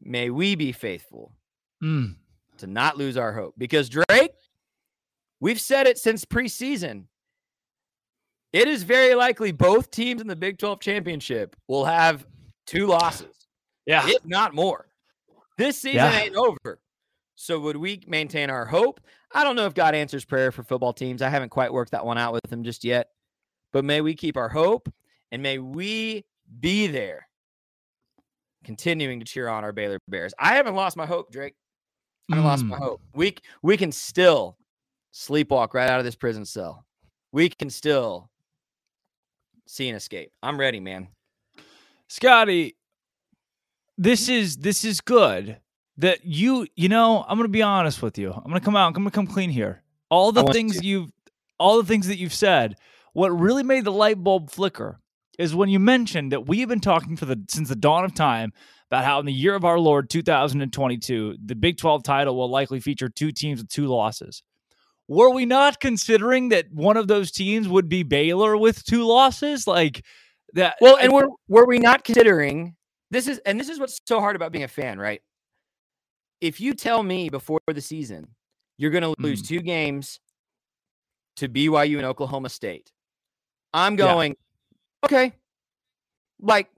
may 0.00 0.30
we 0.30 0.54
be 0.54 0.72
faithful 0.72 1.34
mm. 1.82 2.14
to 2.56 2.66
not 2.66 2.96
lose 2.96 3.18
our 3.18 3.34
hope 3.34 3.52
because 3.58 3.90
Drake, 3.90 4.32
we've 5.40 5.60
said 5.60 5.86
it 5.86 5.98
since 5.98 6.24
preseason 6.24 7.04
it 8.54 8.66
is 8.66 8.82
very 8.82 9.14
likely 9.14 9.52
both 9.52 9.90
teams 9.90 10.22
in 10.22 10.26
the 10.26 10.36
Big 10.36 10.56
12 10.56 10.80
championship 10.80 11.54
will 11.68 11.84
have 11.84 12.24
two 12.64 12.86
losses. 12.86 13.46
Yeah. 13.84 14.08
If 14.08 14.24
not 14.24 14.54
more. 14.54 14.86
This 15.56 15.80
season 15.80 15.96
yeah. 15.96 16.20
ain't 16.20 16.36
over. 16.36 16.80
So 17.36 17.58
would 17.60 17.76
we 17.76 18.02
maintain 18.06 18.50
our 18.50 18.64
hope? 18.64 19.00
I 19.32 19.44
don't 19.44 19.56
know 19.56 19.66
if 19.66 19.74
God 19.74 19.94
answers 19.94 20.24
prayer 20.24 20.52
for 20.52 20.62
football 20.62 20.92
teams. 20.92 21.22
I 21.22 21.28
haven't 21.28 21.48
quite 21.48 21.72
worked 21.72 21.92
that 21.92 22.06
one 22.06 22.18
out 22.18 22.32
with 22.32 22.52
him 22.52 22.62
just 22.62 22.84
yet. 22.84 23.08
But 23.72 23.84
may 23.84 24.00
we 24.00 24.14
keep 24.14 24.36
our 24.36 24.48
hope 24.48 24.92
and 25.32 25.42
may 25.42 25.58
we 25.58 26.24
be 26.60 26.86
there 26.86 27.26
continuing 28.64 29.20
to 29.20 29.26
cheer 29.26 29.48
on 29.48 29.64
our 29.64 29.72
Baylor 29.72 29.98
Bears. 30.08 30.32
I 30.38 30.54
haven't 30.54 30.74
lost 30.74 30.96
my 30.96 31.06
hope, 31.06 31.30
Drake. 31.32 31.54
I 32.30 32.36
haven't 32.36 32.44
mm. 32.44 32.50
lost 32.50 32.64
my 32.64 32.76
mm. 32.76 32.82
hope. 32.82 33.00
We 33.14 33.36
we 33.62 33.76
can 33.76 33.92
still 33.92 34.56
sleepwalk 35.12 35.74
right 35.74 35.90
out 35.90 35.98
of 35.98 36.04
this 36.04 36.16
prison 36.16 36.44
cell. 36.44 36.84
We 37.32 37.48
can 37.48 37.68
still 37.68 38.30
see 39.66 39.88
an 39.88 39.96
escape. 39.96 40.30
I'm 40.42 40.58
ready, 40.58 40.80
man. 40.80 41.08
Scotty, 42.08 42.76
this 43.98 44.28
is 44.28 44.56
this 44.58 44.84
is 44.84 45.00
good. 45.00 45.58
That 45.98 46.24
you, 46.24 46.66
you 46.74 46.88
know, 46.88 47.24
I'm 47.28 47.38
gonna 47.38 47.48
be 47.48 47.62
honest 47.62 48.02
with 48.02 48.18
you. 48.18 48.32
I'm 48.32 48.44
gonna 48.44 48.60
come 48.60 48.74
out. 48.76 48.88
I'm 48.88 48.92
gonna 48.94 49.10
come 49.10 49.26
clean 49.28 49.50
here. 49.50 49.82
all 50.10 50.32
the 50.32 50.44
things 50.44 50.82
you've 50.82 51.10
all 51.58 51.80
the 51.80 51.86
things 51.86 52.08
that 52.08 52.18
you've 52.18 52.34
said. 52.34 52.76
What 53.12 53.28
really 53.28 53.62
made 53.62 53.84
the 53.84 53.92
light 53.92 54.22
bulb 54.22 54.50
flicker 54.50 55.00
is 55.38 55.54
when 55.54 55.68
you 55.68 55.78
mentioned 55.78 56.32
that 56.32 56.46
we 56.46 56.60
have 56.60 56.68
been 56.68 56.80
talking 56.80 57.16
for 57.16 57.26
the 57.26 57.40
since 57.48 57.68
the 57.68 57.76
dawn 57.76 58.04
of 58.04 58.14
time 58.14 58.52
about 58.90 59.04
how 59.04 59.20
in 59.20 59.26
the 59.26 59.32
year 59.32 59.54
of 59.54 59.64
our 59.64 59.78
Lord 59.78 60.10
2022, 60.10 61.36
the 61.44 61.54
Big 61.54 61.78
12 61.78 62.02
title 62.02 62.36
will 62.36 62.50
likely 62.50 62.80
feature 62.80 63.08
two 63.08 63.32
teams 63.32 63.60
with 63.60 63.68
two 63.68 63.86
losses. 63.86 64.42
Were 65.06 65.30
we 65.30 65.46
not 65.46 65.80
considering 65.80 66.48
that 66.48 66.72
one 66.72 66.96
of 66.96 67.08
those 67.08 67.30
teams 67.30 67.68
would 67.68 67.88
be 67.88 68.02
Baylor 68.02 68.56
with 68.56 68.84
two 68.84 69.04
losses? 69.04 69.66
Like 69.66 70.04
that 70.54 70.76
Well, 70.80 70.96
and 70.96 71.12
were 71.12 71.28
were 71.48 71.66
we 71.66 71.78
not 71.78 72.04
considering 72.04 72.74
this 73.10 73.28
is 73.28 73.38
and 73.46 73.58
this 73.58 73.68
is 73.68 73.78
what's 73.78 73.98
so 74.06 74.20
hard 74.20 74.36
about 74.36 74.52
being 74.52 74.64
a 74.64 74.68
fan, 74.68 74.98
right? 74.98 75.22
If 76.40 76.60
you 76.60 76.74
tell 76.74 77.02
me 77.02 77.28
before 77.28 77.60
the 77.66 77.80
season 77.80 78.28
you're 78.76 78.90
going 78.90 79.02
to 79.04 79.14
lose 79.18 79.40
Mm. 79.42 79.48
two 79.48 79.60
games 79.60 80.20
to 81.36 81.48
BYU 81.48 81.96
and 81.98 82.06
Oklahoma 82.06 82.48
State, 82.48 82.90
I'm 83.72 83.94
going, 83.96 84.36
okay, 85.04 85.32
like, 86.40 86.68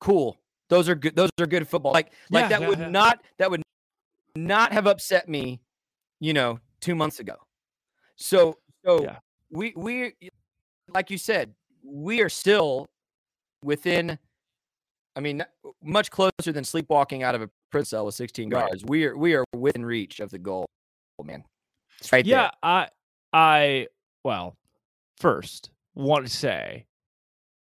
cool. 0.00 0.36
Those 0.68 0.88
are 0.88 0.94
good. 0.94 1.16
Those 1.16 1.30
are 1.40 1.46
good 1.46 1.66
football. 1.66 1.92
Like, 1.92 2.12
like 2.30 2.48
that 2.50 2.60
yeah, 2.60 2.68
would 2.68 2.78
yeah. 2.78 2.88
not 2.88 3.22
that 3.38 3.50
would 3.50 3.62
not 4.36 4.72
have 4.72 4.86
upset 4.86 5.28
me, 5.28 5.60
you 6.20 6.32
know, 6.34 6.60
two 6.80 6.94
months 6.94 7.20
ago. 7.20 7.36
So, 8.16 8.58
so 8.84 9.02
Yeah. 9.02 9.18
we 9.50 9.72
we 9.76 10.14
like 10.92 11.10
you 11.10 11.18
said, 11.18 11.54
we 11.82 12.20
are 12.20 12.28
still 12.28 12.86
within. 13.62 14.18
I 15.18 15.20
mean, 15.20 15.44
much 15.82 16.12
closer 16.12 16.52
than 16.52 16.62
sleepwalking 16.62 17.24
out 17.24 17.34
of 17.34 17.42
a 17.42 17.50
prison 17.72 17.86
cell 17.86 18.06
with 18.06 18.14
16 18.14 18.48
Right. 18.48 18.60
guards. 18.68 18.84
We 18.86 19.04
are 19.04 19.16
we 19.16 19.34
are 19.34 19.44
within 19.54 19.84
reach 19.84 20.20
of 20.20 20.30
the 20.30 20.38
goal, 20.38 20.66
man. 21.22 21.42
It's 21.98 22.12
right 22.12 22.24
yeah, 22.24 22.42
there. 22.42 22.50
I 22.62 22.88
I 23.32 23.86
well, 24.24 24.56
first 25.18 25.70
want 25.96 26.24
to 26.26 26.32
say 26.32 26.86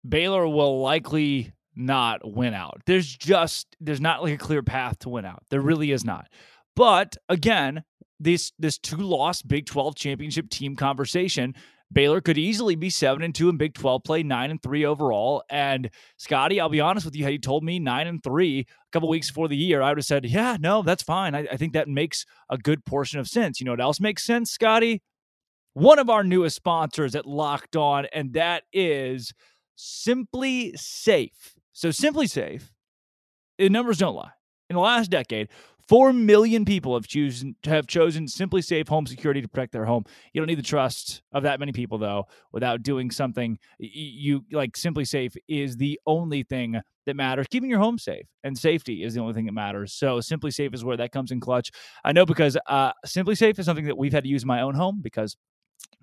Baylor 0.06 0.48
will 0.48 0.80
likely 0.80 1.52
not 1.76 2.28
win 2.28 2.54
out. 2.54 2.82
There's 2.86 3.06
just 3.16 3.68
there's 3.80 4.00
not 4.00 4.24
like 4.24 4.34
a 4.34 4.38
clear 4.38 4.64
path 4.64 4.98
to 5.00 5.08
win 5.08 5.24
out. 5.24 5.44
There 5.50 5.62
mm. 5.62 5.66
really 5.66 5.92
is 5.92 6.04
not. 6.04 6.28
But 6.74 7.16
again, 7.28 7.84
this 8.18 8.50
this 8.58 8.78
two 8.78 8.96
loss 8.96 9.42
Big 9.42 9.66
12 9.66 9.94
championship 9.94 10.50
team 10.50 10.74
conversation, 10.74 11.54
Baylor 11.92 12.20
could 12.20 12.38
easily 12.38 12.74
be 12.74 12.90
7 12.90 13.22
and 13.22 13.34
2 13.34 13.48
in 13.48 13.56
Big 13.56 13.74
12 13.74 14.02
play, 14.04 14.22
9 14.22 14.50
and 14.50 14.62
3 14.62 14.84
overall. 14.84 15.44
And 15.48 15.90
Scotty, 16.16 16.60
I'll 16.60 16.68
be 16.68 16.80
honest 16.80 17.04
with 17.04 17.14
you, 17.14 17.24
had 17.24 17.32
you 17.32 17.38
told 17.38 17.62
me 17.62 17.78
9 17.78 18.06
and 18.06 18.22
3 18.22 18.60
a 18.60 18.64
couple 18.92 19.08
weeks 19.08 19.28
before 19.28 19.48
the 19.48 19.56
year, 19.56 19.80
I 19.82 19.90
would 19.90 19.98
have 19.98 20.04
said, 20.04 20.26
"Yeah, 20.26 20.56
no, 20.58 20.82
that's 20.82 21.02
fine. 21.02 21.34
I, 21.34 21.46
I 21.52 21.56
think 21.56 21.72
that 21.72 21.88
makes 21.88 22.24
a 22.50 22.58
good 22.58 22.84
portion 22.84 23.20
of 23.20 23.28
sense." 23.28 23.60
You 23.60 23.66
know 23.66 23.72
what 23.72 23.80
else 23.80 24.00
makes 24.00 24.24
sense, 24.24 24.50
Scotty? 24.50 25.02
One 25.74 25.98
of 25.98 26.08
our 26.08 26.24
newest 26.24 26.56
sponsors 26.56 27.14
at 27.14 27.26
Locked 27.26 27.76
On, 27.76 28.06
and 28.12 28.32
that 28.34 28.64
is 28.72 29.32
SimpliSafe. 29.76 31.54
So 31.72 31.88
SimpliSafe, 31.88 32.70
the 33.58 33.68
numbers 33.68 33.98
don't 33.98 34.14
lie. 34.14 34.30
In 34.70 34.76
the 34.76 34.80
last 34.80 35.10
decade, 35.10 35.48
four 35.88 36.12
million 36.12 36.64
people 36.64 36.94
have 36.94 37.06
chosen 37.06 37.56
have 37.64 37.86
chosen 37.86 38.26
SimpliSafe 38.26 38.88
home 38.88 39.06
security 39.06 39.42
to 39.42 39.48
protect 39.48 39.72
their 39.72 39.84
home. 39.84 40.04
You 40.32 40.40
don't 40.40 40.48
need 40.48 40.58
the 40.58 40.62
trust 40.62 41.22
of 41.32 41.42
that 41.42 41.60
many 41.60 41.72
people 41.72 41.98
though, 41.98 42.24
without 42.52 42.82
doing 42.82 43.10
something 43.10 43.58
you 43.78 44.44
like. 44.52 44.72
SimpliSafe 44.72 45.36
is 45.48 45.76
the 45.76 46.00
only 46.06 46.42
thing 46.42 46.80
that 47.06 47.16
matters. 47.16 47.46
Keeping 47.50 47.70
your 47.70 47.80
home 47.80 47.98
safe 47.98 48.26
and 48.42 48.56
safety 48.56 49.02
is 49.02 49.14
the 49.14 49.20
only 49.20 49.34
thing 49.34 49.46
that 49.46 49.52
matters. 49.52 49.92
So 49.92 50.18
SimpliSafe 50.18 50.74
is 50.74 50.84
where 50.84 50.96
that 50.96 51.12
comes 51.12 51.30
in 51.30 51.40
clutch. 51.40 51.70
I 52.04 52.12
know 52.12 52.26
because 52.26 52.56
uh, 52.66 52.92
SimpliSafe 53.06 53.58
is 53.58 53.66
something 53.66 53.86
that 53.86 53.98
we've 53.98 54.12
had 54.12 54.24
to 54.24 54.30
use 54.30 54.42
in 54.42 54.48
my 54.48 54.62
own 54.62 54.74
home 54.74 55.00
because 55.02 55.36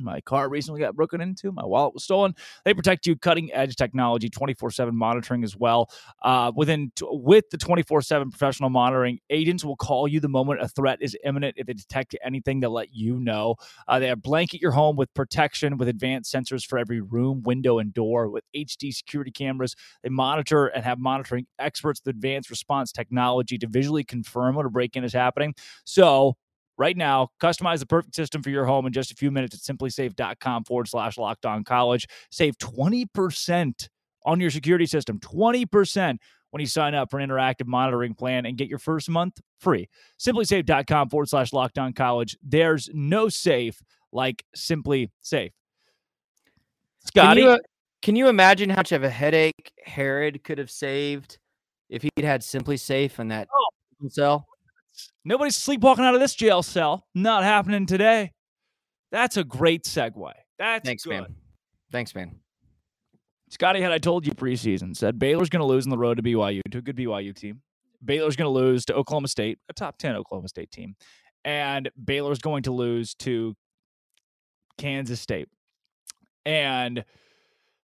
my 0.02 0.22
car 0.22 0.50
recently 0.50 0.80
got 0.80 0.96
broken 0.96 1.22
into. 1.22 1.52
My 1.52 1.66
wallet 1.66 1.94
was 1.94 2.04
stolen. 2.04 2.36
They 2.66 2.74
protect 2.74 3.06
you, 3.06 3.16
cutting 3.16 3.52
edge 3.54 3.76
technology, 3.76 4.30
24 4.30 4.72
7 4.72 4.96
monitoring 4.96 5.44
as 5.44 5.56
well. 5.56 5.90
Uh, 6.22 6.52
within 6.56 6.92
t- 6.96 7.06
With 7.10 7.50
the 7.50 7.58
24 7.58 8.02
7 8.02 8.30
professional 8.30 8.70
monitoring, 8.70 9.20
agents 9.30 9.64
will 9.64 9.76
call 9.76 10.08
you 10.08 10.20
the 10.20 10.30
moment 10.30 10.62
a 10.62 10.68
threat 10.68 11.00
is 11.02 11.18
imminent. 11.24 11.56
If 11.58 11.68
they 11.68 11.74
detect 11.74 12.16
anything, 12.24 12.60
they'll 12.60 12.72
let 12.72 12.94
you 12.94 13.20
know. 13.20 13.56
Uh, 13.88 14.00
they 14.00 14.14
blanket 14.16 14.62
your 14.62 14.72
home 14.72 14.96
with 14.96 15.14
protection 15.14 15.78
with 15.78 15.88
advanced 15.88 16.34
sensors 16.34 16.66
for 16.66 16.78
every 16.78 17.02
room, 17.02 17.44
window, 17.44 17.80
and 17.80 17.94
door 17.94 18.30
with 18.30 18.44
HD 18.56 18.92
security 18.92 19.32
cameras. 19.32 19.76
They 20.04 20.10
monitor 20.10 20.68
and 20.68 20.84
have 20.84 21.00
monitoring 21.00 21.48
experts 21.60 22.02
with 22.04 22.16
advanced 22.16 22.50
response 22.50 22.92
technology 22.92 23.58
to 23.60 23.68
visually 23.68 24.04
confirm 24.04 24.56
when 24.56 24.66
a 24.66 24.70
break 24.70 24.96
in 24.96 25.04
is 25.04 25.14
happening. 25.14 25.54
So, 25.86 26.36
right 26.82 26.98
now. 26.98 27.28
Customize 27.40 27.78
the 27.80 27.86
perfect 27.86 28.16
system 28.16 28.42
for 28.42 28.50
your 28.50 28.66
home 28.66 28.88
in 28.88 28.92
just 28.92 29.12
a 29.12 29.16
few 29.16 29.30
minutes 29.30 29.56
at 29.56 29.78
simplisafe.com 29.78 30.64
forward 30.64 30.88
slash 30.88 31.16
locked 31.20 31.46
on 31.46 31.64
college. 31.64 32.08
Save 32.32 32.58
20% 32.58 33.88
on 34.26 34.40
your 34.42 34.50
security 34.50 34.88
system, 34.88 35.20
20% 35.20 36.18
when 36.50 36.60
you 36.60 36.66
sign 36.66 36.96
up 36.96 37.12
for 37.12 37.20
an 37.20 37.30
interactive 37.30 37.68
monitoring 37.68 38.16
plan 38.16 38.46
and 38.48 38.58
get 38.58 38.68
your 38.68 38.80
first 38.80 39.10
month 39.10 39.40
free. 39.60 39.88
Simplisafe.com 40.20 41.10
forward 41.10 41.30
slash 41.30 41.54
locked 41.54 41.78
on 41.78 41.94
college. 41.94 42.36
There's 42.44 42.90
no 42.94 43.30
safe 43.30 43.80
like 44.12 44.44
Simply 44.56 45.12
Safe. 45.22 45.52
Can 47.14 47.24
Scotty, 47.24 47.42
you, 47.42 47.50
uh, 47.50 47.58
can 48.02 48.16
you 48.16 48.28
imagine 48.28 48.70
how 48.72 48.78
much 48.78 48.92
of 48.92 49.04
a 49.04 49.10
headache 49.10 49.72
Herod 49.86 50.44
could 50.44 50.58
have 50.58 50.72
saved 50.72 51.38
if 51.90 52.02
he'd 52.02 52.24
had 52.26 52.42
SimpliSafe 52.42 53.20
and 53.20 53.30
that 53.32 53.48
Oh. 53.54 54.08
cell? 54.10 54.48
Nobody's 55.26 55.56
sleepwalking 55.56 56.04
out 56.04 56.14
of 56.14 56.20
this 56.20 56.36
jail 56.36 56.64
cell. 56.64 57.06
Not 57.16 57.44
happening 57.44 57.86
today. 57.86 58.32
That's 59.12 59.38
a 59.38 59.44
great 59.44 59.84
segue. 59.84 60.32
That's 60.58 60.86
Thanks, 60.86 61.04
good. 61.04 61.12
man. 61.12 61.36
Thanks, 61.92 62.16
man. 62.16 62.36
Scotty, 63.50 63.82
had 63.82 63.92
I 63.92 63.98
told 63.98 64.26
you 64.26 64.34
preseason, 64.34 64.96
said 64.96 65.20
Baylor's 65.20 65.50
going 65.50 65.60
to 65.60 65.66
lose 65.66 65.86
on 65.86 65.90
the 65.90 65.98
road 65.98 66.16
to 66.18 66.24
BYU, 66.24 66.62
to 66.72 66.78
a 66.78 66.82
good 66.82 66.96
BYU 66.96 67.36
team. 67.36 67.62
Baylor's 68.04 68.36
going 68.36 68.46
to 68.46 68.58
lose 68.58 68.86
to 68.86 68.96
Oklahoma 68.96 69.28
State, 69.28 69.60
a 69.70 69.74
top 69.74 69.98
10 69.98 70.16
Oklahoma 70.16 70.48
State 70.48 70.72
team. 70.72 70.96
And 71.44 71.90
Baylor's 72.04 72.40
going 72.40 72.64
to 72.64 72.72
lose 72.72 73.14
to 73.16 73.56
Kansas 74.78 75.20
State. 75.20 75.50
And 76.46 77.04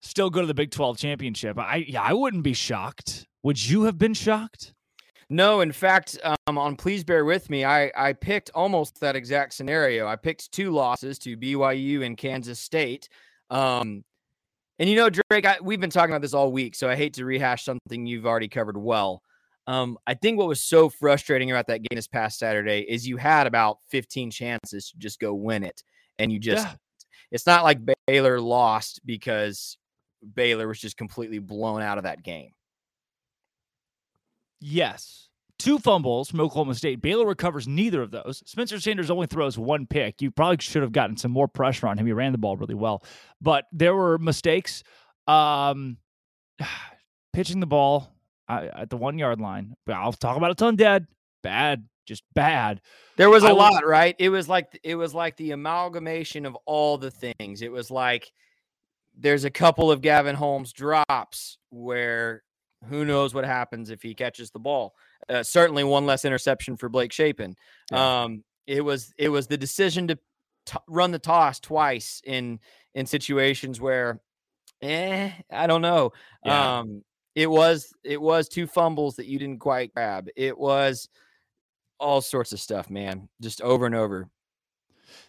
still 0.02 0.30
go 0.30 0.40
to 0.40 0.46
the 0.46 0.54
Big 0.54 0.70
12 0.70 0.98
championship. 0.98 1.58
I 1.58 1.84
yeah, 1.88 2.02
I 2.02 2.12
wouldn't 2.12 2.42
be 2.42 2.54
shocked. 2.54 3.26
Would 3.42 3.68
you 3.68 3.82
have 3.82 3.98
been 3.98 4.14
shocked? 4.14 4.72
No, 5.28 5.60
in 5.60 5.72
fact, 5.72 6.18
um, 6.22 6.56
on 6.56 6.76
Please 6.76 7.02
Bear 7.02 7.24
With 7.24 7.50
Me, 7.50 7.64
I, 7.64 7.90
I 7.96 8.12
picked 8.12 8.50
almost 8.54 9.00
that 9.00 9.16
exact 9.16 9.54
scenario. 9.54 10.06
I 10.06 10.14
picked 10.14 10.52
two 10.52 10.70
losses 10.70 11.18
to 11.20 11.36
BYU 11.36 12.04
and 12.04 12.16
Kansas 12.16 12.60
State. 12.60 13.08
Um, 13.50 14.04
and 14.78 14.88
you 14.88 14.94
know, 14.94 15.10
Drake, 15.10 15.46
I, 15.46 15.56
we've 15.60 15.80
been 15.80 15.90
talking 15.90 16.12
about 16.12 16.22
this 16.22 16.34
all 16.34 16.52
week, 16.52 16.76
so 16.76 16.88
I 16.88 16.94
hate 16.94 17.14
to 17.14 17.24
rehash 17.24 17.64
something 17.64 18.06
you've 18.06 18.26
already 18.26 18.48
covered 18.48 18.76
well. 18.76 19.22
Um, 19.66 19.98
I 20.06 20.14
think 20.14 20.38
what 20.38 20.46
was 20.46 20.62
so 20.62 20.88
frustrating 20.88 21.50
about 21.50 21.66
that 21.66 21.78
game 21.82 21.96
this 21.96 22.06
past 22.06 22.38
Saturday 22.38 22.86
is 22.88 23.08
you 23.08 23.16
had 23.16 23.48
about 23.48 23.78
15 23.88 24.30
chances 24.30 24.90
to 24.90 24.98
just 24.98 25.18
go 25.18 25.34
win 25.34 25.64
it. 25.64 25.82
And 26.20 26.30
you 26.30 26.38
just, 26.38 26.64
Yeah. 26.66 26.74
it's 27.32 27.46
not 27.46 27.64
like 27.64 27.80
Baylor 28.06 28.40
lost 28.40 29.00
because 29.04 29.76
Baylor 30.34 30.68
was 30.68 30.78
just 30.78 30.96
completely 30.96 31.40
blown 31.40 31.82
out 31.82 31.98
of 31.98 32.04
that 32.04 32.22
game. 32.22 32.52
Yes. 34.60 35.28
Two 35.58 35.78
fumbles 35.78 36.28
from 36.28 36.40
Oklahoma 36.40 36.74
State. 36.74 37.00
Baylor 37.00 37.26
recovers 37.26 37.66
neither 37.66 38.02
of 38.02 38.10
those. 38.10 38.42
Spencer 38.44 38.78
Sanders 38.78 39.10
only 39.10 39.26
throws 39.26 39.56
one 39.56 39.86
pick. 39.86 40.20
You 40.20 40.30
probably 40.30 40.58
should 40.60 40.82
have 40.82 40.92
gotten 40.92 41.16
some 41.16 41.30
more 41.30 41.48
pressure 41.48 41.86
on 41.86 41.96
him. 41.96 42.06
He 42.06 42.12
ran 42.12 42.32
the 42.32 42.38
ball 42.38 42.56
really 42.56 42.74
well, 42.74 43.02
but 43.40 43.64
there 43.72 43.94
were 43.94 44.18
mistakes. 44.18 44.82
Um, 45.26 45.96
pitching 47.32 47.60
the 47.60 47.66
ball 47.66 48.12
uh, 48.48 48.66
at 48.74 48.90
the 48.90 48.96
one 48.96 49.18
yard 49.18 49.40
line. 49.40 49.74
I'll 49.88 50.12
talk 50.12 50.36
about 50.36 50.50
it 50.50 50.58
till 50.58 50.68
I'm 50.68 50.76
dead. 50.76 51.06
Bad, 51.42 51.88
just 52.06 52.22
bad. 52.34 52.80
There 53.16 53.30
was 53.30 53.44
a 53.44 53.48
I 53.48 53.52
lot, 53.52 53.86
right? 53.86 54.14
It 54.18 54.28
was 54.28 54.48
like 54.48 54.78
it 54.82 54.96
was 54.96 55.14
like 55.14 55.36
the 55.36 55.52
amalgamation 55.52 56.44
of 56.44 56.56
all 56.66 56.98
the 56.98 57.10
things. 57.10 57.62
It 57.62 57.72
was 57.72 57.90
like 57.90 58.30
there's 59.18 59.44
a 59.44 59.50
couple 59.50 59.90
of 59.90 60.02
Gavin 60.02 60.36
Holmes 60.36 60.72
drops 60.72 61.58
where 61.70 62.42
who 62.84 63.04
knows 63.04 63.34
what 63.34 63.44
happens 63.44 63.90
if 63.90 64.02
he 64.02 64.14
catches 64.14 64.50
the 64.50 64.58
ball. 64.58 64.94
Uh, 65.28 65.42
certainly 65.42 65.84
one 65.84 66.06
less 66.06 66.24
interception 66.24 66.76
for 66.76 66.88
Blake 66.88 67.12
Shapen. 67.12 67.56
Yeah. 67.90 68.24
Um, 68.24 68.44
it 68.66 68.84
was 68.84 69.12
it 69.18 69.28
was 69.28 69.46
the 69.46 69.56
decision 69.56 70.08
to 70.08 70.18
t- 70.66 70.78
run 70.88 71.10
the 71.10 71.18
toss 71.18 71.60
twice 71.60 72.20
in 72.24 72.60
in 72.94 73.06
situations 73.06 73.80
where, 73.80 74.20
eh, 74.82 75.30
I 75.50 75.66
don't 75.66 75.82
know. 75.82 76.12
Yeah. 76.44 76.78
Um, 76.78 77.02
it 77.34 77.50
was 77.50 77.92
it 78.02 78.20
was 78.20 78.48
two 78.48 78.66
fumbles 78.66 79.16
that 79.16 79.26
you 79.26 79.38
didn't 79.38 79.60
quite 79.60 79.92
grab. 79.94 80.28
It 80.36 80.58
was 80.58 81.08
all 81.98 82.20
sorts 82.20 82.52
of 82.52 82.60
stuff, 82.60 82.90
man, 82.90 83.28
just 83.40 83.60
over 83.62 83.86
and 83.86 83.94
over. 83.94 84.28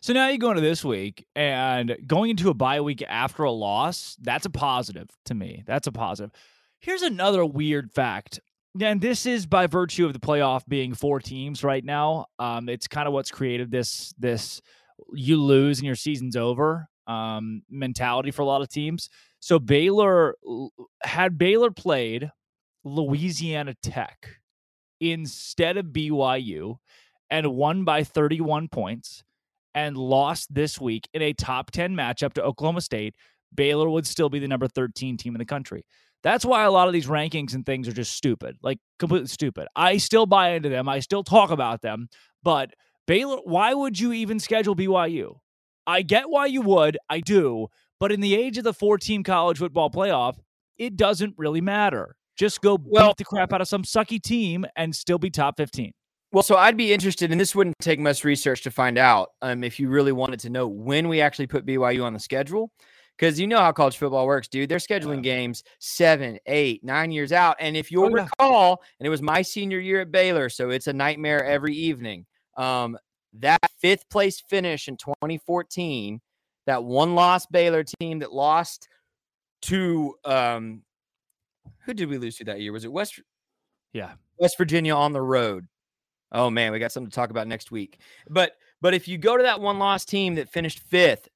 So 0.01 0.13
now 0.13 0.29
you 0.29 0.37
go 0.37 0.49
into 0.49 0.61
this 0.61 0.83
week 0.83 1.25
and 1.35 1.97
going 2.05 2.31
into 2.31 2.49
a 2.49 2.53
bye 2.53 2.81
week 2.81 3.03
after 3.07 3.43
a 3.43 3.51
loss, 3.51 4.17
that's 4.21 4.45
a 4.45 4.49
positive 4.49 5.09
to 5.25 5.35
me. 5.35 5.63
That's 5.65 5.87
a 5.87 5.91
positive. 5.91 6.31
Here's 6.79 7.01
another 7.01 7.45
weird 7.45 7.91
fact. 7.91 8.39
And 8.79 9.01
this 9.01 9.25
is 9.25 9.45
by 9.45 9.67
virtue 9.67 10.05
of 10.05 10.13
the 10.13 10.19
playoff 10.19 10.61
being 10.67 10.93
four 10.93 11.19
teams 11.19 11.63
right 11.63 11.83
now. 11.83 12.27
Um, 12.37 12.69
it's 12.69 12.87
kind 12.87 13.07
of 13.07 13.13
what's 13.13 13.31
created 13.31 13.71
this 13.71 14.13
this 14.19 14.61
you 15.13 15.41
lose 15.41 15.79
and 15.79 15.85
your 15.85 15.95
season's 15.95 16.35
over 16.35 16.87
um, 17.07 17.63
mentality 17.69 18.31
for 18.31 18.43
a 18.43 18.45
lot 18.45 18.61
of 18.61 18.69
teams. 18.69 19.09
So 19.39 19.59
Baylor 19.59 20.35
had 21.03 21.37
Baylor 21.37 21.71
played 21.71 22.31
Louisiana 22.83 23.75
Tech 23.81 24.37
instead 24.99 25.77
of 25.77 25.87
BYU 25.87 26.77
and 27.29 27.55
won 27.55 27.83
by 27.83 28.03
31 28.03 28.67
points 28.69 29.23
and 29.75 29.97
lost 29.97 30.53
this 30.53 30.79
week 30.79 31.07
in 31.13 31.21
a 31.21 31.33
top 31.33 31.71
10 31.71 31.95
matchup 31.95 32.33
to 32.33 32.43
Oklahoma 32.43 32.81
State, 32.81 33.15
Baylor 33.53 33.89
would 33.89 34.07
still 34.07 34.29
be 34.29 34.39
the 34.39 34.47
number 34.47 34.67
13 34.67 35.17
team 35.17 35.35
in 35.35 35.39
the 35.39 35.45
country. 35.45 35.85
That's 36.27 36.43
why 36.43 36.65
a 36.65 36.71
lot 36.71 36.89
of 36.89 36.93
these 36.93 37.07
rankings 37.07 37.53
and 37.53 37.65
things 37.65 37.87
are 37.87 37.93
just 37.93 38.13
stupid, 38.13 38.57
like 38.61 38.79
completely 38.99 39.29
stupid. 39.29 39.69
I 39.77 39.95
still 39.95 40.25
buy 40.25 40.49
into 40.55 40.67
them. 40.67 40.89
I 40.89 40.99
still 40.99 41.23
talk 41.23 41.51
about 41.51 41.81
them, 41.81 42.09
but 42.43 42.71
Baylor, 43.05 43.37
why 43.45 43.73
would 43.73 43.97
you 43.97 44.11
even 44.11 44.41
schedule 44.41 44.75
BYU? 44.75 45.37
I 45.87 46.01
get 46.01 46.29
why 46.29 46.47
you 46.47 46.61
would. 46.63 46.97
I 47.09 47.21
do. 47.21 47.67
But 47.97 48.11
in 48.11 48.19
the 48.19 48.35
age 48.35 48.57
of 48.57 48.65
the 48.65 48.73
four 48.73 48.97
team 48.97 49.23
college 49.23 49.59
football 49.59 49.89
playoff, 49.89 50.35
it 50.77 50.97
doesn't 50.97 51.35
really 51.37 51.61
matter. 51.61 52.17
Just 52.35 52.59
go 52.59 52.77
well, 52.83 53.11
beat 53.11 53.17
the 53.19 53.23
crap 53.23 53.53
out 53.53 53.61
of 53.61 53.69
some 53.69 53.83
sucky 53.83 54.21
team 54.21 54.65
and 54.75 54.93
still 54.93 55.19
be 55.19 55.29
top 55.29 55.55
15. 55.55 55.93
Well, 56.33 56.43
so 56.43 56.57
I'd 56.57 56.75
be 56.75 56.91
interested, 56.91 57.31
and 57.31 57.39
this 57.39 57.55
wouldn't 57.55 57.79
take 57.79 58.01
much 58.01 58.25
research 58.25 58.63
to 58.63 58.71
find 58.71 58.97
out 58.97 59.29
um, 59.41 59.63
if 59.63 59.79
you 59.79 59.87
really 59.87 60.11
wanted 60.11 60.41
to 60.41 60.49
know 60.49 60.67
when 60.67 61.07
we 61.07 61.21
actually 61.21 61.47
put 61.47 61.65
BYU 61.65 62.03
on 62.03 62.11
the 62.11 62.19
schedule. 62.19 62.69
Because 63.17 63.39
you 63.39 63.47
know 63.47 63.57
how 63.57 63.71
college 63.71 63.97
football 63.97 64.27
works, 64.27 64.47
dude. 64.47 64.69
They're 64.69 64.77
scheduling 64.77 65.23
games 65.23 65.63
seven, 65.79 66.37
eight, 66.45 66.83
nine 66.83 67.11
years 67.11 67.31
out. 67.31 67.57
And 67.59 67.75
if 67.75 67.91
you'll 67.91 68.05
oh, 68.05 68.15
yeah. 68.15 68.23
recall, 68.23 68.83
and 68.99 69.07
it 69.07 69.09
was 69.09 69.21
my 69.21 69.41
senior 69.41 69.79
year 69.79 70.01
at 70.01 70.11
Baylor, 70.11 70.49
so 70.49 70.69
it's 70.69 70.87
a 70.87 70.93
nightmare 70.93 71.43
every 71.43 71.73
evening. 71.75 72.25
Um, 72.57 72.97
that 73.39 73.59
fifth 73.79 74.07
place 74.09 74.39
finish 74.39 74.87
in 74.87 74.97
2014, 74.97 76.21
that 76.67 76.83
one 76.83 77.15
loss 77.15 77.45
Baylor 77.47 77.83
team 77.83 78.19
that 78.19 78.33
lost 78.33 78.87
to 79.63 80.13
um 80.23 80.83
who 81.85 81.93
did 81.93 82.09
we 82.09 82.17
lose 82.17 82.37
to 82.37 82.43
that 82.45 82.59
year? 82.59 82.71
Was 82.71 82.85
it 82.85 82.91
West 82.91 83.19
Yeah. 83.93 84.13
West 84.37 84.57
Virginia 84.57 84.93
on 84.93 85.13
the 85.13 85.21
road. 85.21 85.67
Oh 86.31 86.49
man, 86.49 86.71
we 86.71 86.79
got 86.79 86.91
something 86.91 87.09
to 87.09 87.15
talk 87.15 87.29
about 87.29 87.47
next 87.47 87.71
week. 87.71 87.99
But 88.29 88.53
but 88.81 88.93
if 88.93 89.07
you 89.07 89.17
go 89.17 89.37
to 89.37 89.43
that 89.43 89.61
one 89.61 89.79
loss 89.79 90.05
team 90.05 90.35
that 90.35 90.49
finished 90.49 90.81
5th, 90.91 91.27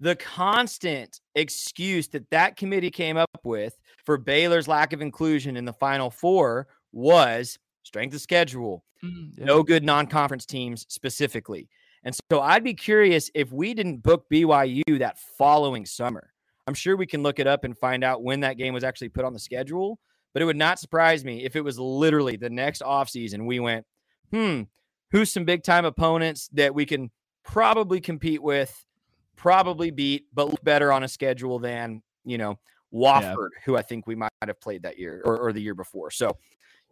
the 0.00 0.16
constant 0.16 1.20
excuse 1.34 2.08
that 2.08 2.28
that 2.30 2.56
committee 2.56 2.90
came 2.90 3.16
up 3.16 3.40
with 3.44 3.76
for 4.04 4.16
Baylor's 4.16 4.68
lack 4.68 4.92
of 4.92 5.02
inclusion 5.02 5.56
in 5.56 5.64
the 5.64 5.72
final 5.72 6.10
4 6.10 6.66
was 6.92 7.58
strength 7.82 8.14
of 8.14 8.20
schedule, 8.20 8.84
mm, 9.02 9.30
yeah. 9.36 9.44
no 9.44 9.62
good 9.62 9.84
non 9.84 10.06
conference 10.06 10.46
teams 10.46 10.86
specifically. 10.88 11.68
And 12.04 12.14
so 12.30 12.40
I'd 12.40 12.64
be 12.64 12.74
curious 12.74 13.30
if 13.34 13.52
we 13.52 13.74
didn't 13.74 14.02
book 14.02 14.26
BYU 14.32 14.98
that 15.00 15.18
following 15.36 15.84
summer. 15.84 16.32
I'm 16.66 16.74
sure 16.74 16.96
we 16.96 17.06
can 17.06 17.22
look 17.22 17.38
it 17.38 17.46
up 17.46 17.64
and 17.64 17.76
find 17.76 18.04
out 18.04 18.22
when 18.22 18.40
that 18.40 18.58
game 18.58 18.74
was 18.74 18.84
actually 18.84 19.08
put 19.08 19.24
on 19.24 19.32
the 19.32 19.38
schedule, 19.38 19.98
but 20.32 20.42
it 20.42 20.44
would 20.44 20.56
not 20.56 20.78
surprise 20.78 21.24
me 21.24 21.44
if 21.44 21.56
it 21.56 21.62
was 21.62 21.78
literally 21.78 22.36
the 22.36 22.50
next 22.50 22.82
offseason 22.82 23.46
we 23.46 23.58
went, 23.58 23.86
hmm, 24.30 24.62
who's 25.10 25.32
some 25.32 25.44
big 25.44 25.62
time 25.62 25.84
opponents 25.84 26.48
that 26.52 26.74
we 26.74 26.86
can 26.86 27.10
probably 27.44 28.00
compete 28.00 28.42
with, 28.42 28.84
probably 29.38 29.90
beat, 29.90 30.26
but 30.34 30.50
look 30.50 30.62
better 30.62 30.92
on 30.92 31.04
a 31.04 31.08
schedule 31.08 31.58
than, 31.58 32.02
you 32.24 32.36
know, 32.36 32.58
Wofford, 32.92 33.50
yeah. 33.54 33.62
who 33.64 33.76
I 33.76 33.82
think 33.82 34.06
we 34.06 34.14
might 34.14 34.30
have 34.42 34.60
played 34.60 34.82
that 34.82 34.98
year 34.98 35.22
or, 35.24 35.38
or 35.38 35.52
the 35.52 35.62
year 35.62 35.74
before. 35.74 36.10
So, 36.10 36.36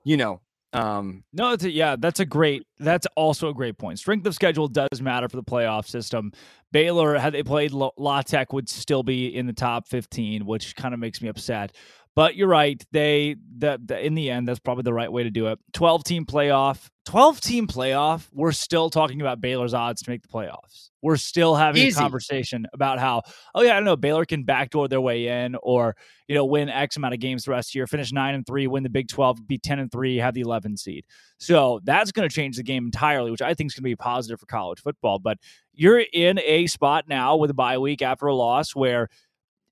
you 0.05 0.17
know, 0.17 0.41
um, 0.73 1.25
no, 1.33 1.53
it's 1.53 1.65
a, 1.65 1.71
yeah, 1.71 1.97
that's 1.99 2.21
a 2.21 2.27
great. 2.27 2.67
That's 2.79 3.07
also 3.17 3.49
a 3.49 3.55
great 3.55 3.79
point. 3.79 3.99
Strength 3.99 4.27
of 4.27 4.35
schedule 4.35 4.69
does 4.69 5.01
matter 5.01 5.29
for 5.29 5.37
the 5.37 5.43
playoff 5.43 5.87
system. 5.87 6.33
Baylor, 6.71 7.19
had 7.19 7.33
they 7.33 7.43
played 7.43 7.73
La 7.73 8.23
Tech, 8.23 8.53
would 8.53 8.69
still 8.69 9.03
be 9.03 9.35
in 9.35 9.47
the 9.47 9.55
top 9.55 9.89
fifteen, 9.89 10.45
which 10.45 10.77
kind 10.77 10.93
of 10.93 11.01
makes 11.01 11.23
me 11.23 11.29
upset. 11.29 11.75
But 12.17 12.35
you're 12.35 12.49
right. 12.49 12.83
They 12.93 13.37
the, 13.59 13.79
the, 13.85 14.05
in 14.05 14.15
the 14.15 14.31
end, 14.31 14.49
that's 14.49 14.59
probably 14.59 14.83
the 14.83 14.95
right 14.95 15.13
way 15.13 15.23
to 15.23 15.31
do 15.31 15.49
it. 15.49 15.59
Twelve 15.75 16.03
team 16.03 16.25
playoff. 16.25 16.89
Twelve 17.05 17.43
team 17.43 17.67
playoff. 17.67 18.27
We're 18.33 18.53
still 18.53 18.89
talking 18.89 19.21
about 19.21 19.43
Baylor's 19.43 19.75
odds 19.75 20.03
to 20.03 20.11
make 20.11 20.23
the 20.23 20.29
playoffs. 20.29 20.89
We're 21.03 21.19
still 21.19 21.55
having 21.55 21.83
Easy. 21.83 21.97
a 21.97 22.01
conversation 22.01 22.67
about 22.73 22.99
how, 22.99 23.23
oh 23.55 23.63
yeah, 23.63 23.73
I 23.73 23.75
don't 23.75 23.85
know, 23.85 23.97
Baylor 23.97 24.25
can 24.25 24.45
backdoor 24.45 24.89
their 24.89 25.01
way 25.01 25.29
in, 25.29 25.57
or 25.63 25.95
you 26.27 26.35
know, 26.35 26.47
win 26.47 26.71
X 26.71 26.97
amount 26.97 27.13
of 27.13 27.21
games 27.21 27.45
the 27.45 27.51
rest 27.51 27.69
of 27.69 27.73
the 27.75 27.79
year, 27.81 27.87
finish 27.87 28.11
nine 28.13 28.35
and 28.35 28.47
three, 28.47 28.67
win 28.67 28.83
the 28.83 28.89
Big 28.89 29.09
Twelve, 29.09 29.47
be 29.47 29.59
ten 29.59 29.79
and 29.79 29.93
three, 29.93 30.17
have 30.17 30.33
the 30.33 30.41
eleven 30.41 30.75
seed. 30.75 31.05
So 31.39 31.81
that's 31.85 32.13
going 32.13 32.27
to 32.27 32.35
change 32.35 32.57
the 32.57 32.63
game 32.63 32.87
entirely, 32.87 33.31
which 33.31 33.43
I 33.43 33.53
think 33.53 33.71
is 33.71 33.75
going 33.75 33.83
to 33.83 33.91
be 33.91 33.95
positive 33.95 34.41
for 34.41 34.47
college 34.47 34.81
football. 34.81 35.19
But 35.19 35.37
you're 35.75 36.03
in 36.15 36.39
a 36.39 36.67
spot 36.67 37.05
now 37.09 37.37
with 37.37 37.51
a 37.51 37.55
bye 37.55 37.77
week 37.77 38.01
after 38.01 38.27
a 38.27 38.35
loss 38.35 38.75
where, 38.75 39.11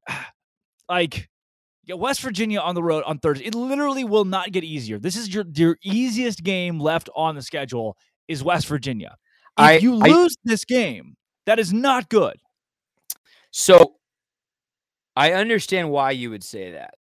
like 0.91 1.31
yeah, 1.87 1.95
West 1.97 2.21
Virginia 2.21 2.61
on 2.61 2.75
the 2.75 2.83
road 2.83 3.05
on 3.05 3.19
Thursday. 3.19 3.45
It 3.45 3.55
literally 3.55 4.05
will 4.05 4.25
not 4.25 4.53
get 4.53 4.65
easier. 4.65 4.99
This 4.99 5.17
is 5.17 5.33
your 5.33 5.45
your 5.55 5.77
easiest 5.83 6.43
game 6.43 6.81
left 6.81 7.11
on 7.15 7.35
the 7.35 7.43
schedule 7.43 7.97
is 8.29 8.43
West 8.43 8.67
Virginia. 8.67 9.17
If 9.59 9.65
I, 9.65 9.77
you 9.77 9.95
lose 9.95 10.37
I, 10.39 10.41
this 10.45 10.65
game, 10.65 11.17
that 11.47 11.59
is 11.59 11.73
not 11.73 12.09
good. 12.09 12.37
So 13.51 13.97
I 15.15 15.33
understand 15.35 15.91
why 15.91 16.13
you 16.13 16.31
would 16.31 16.43
say 16.43 16.73
that. 16.73 16.95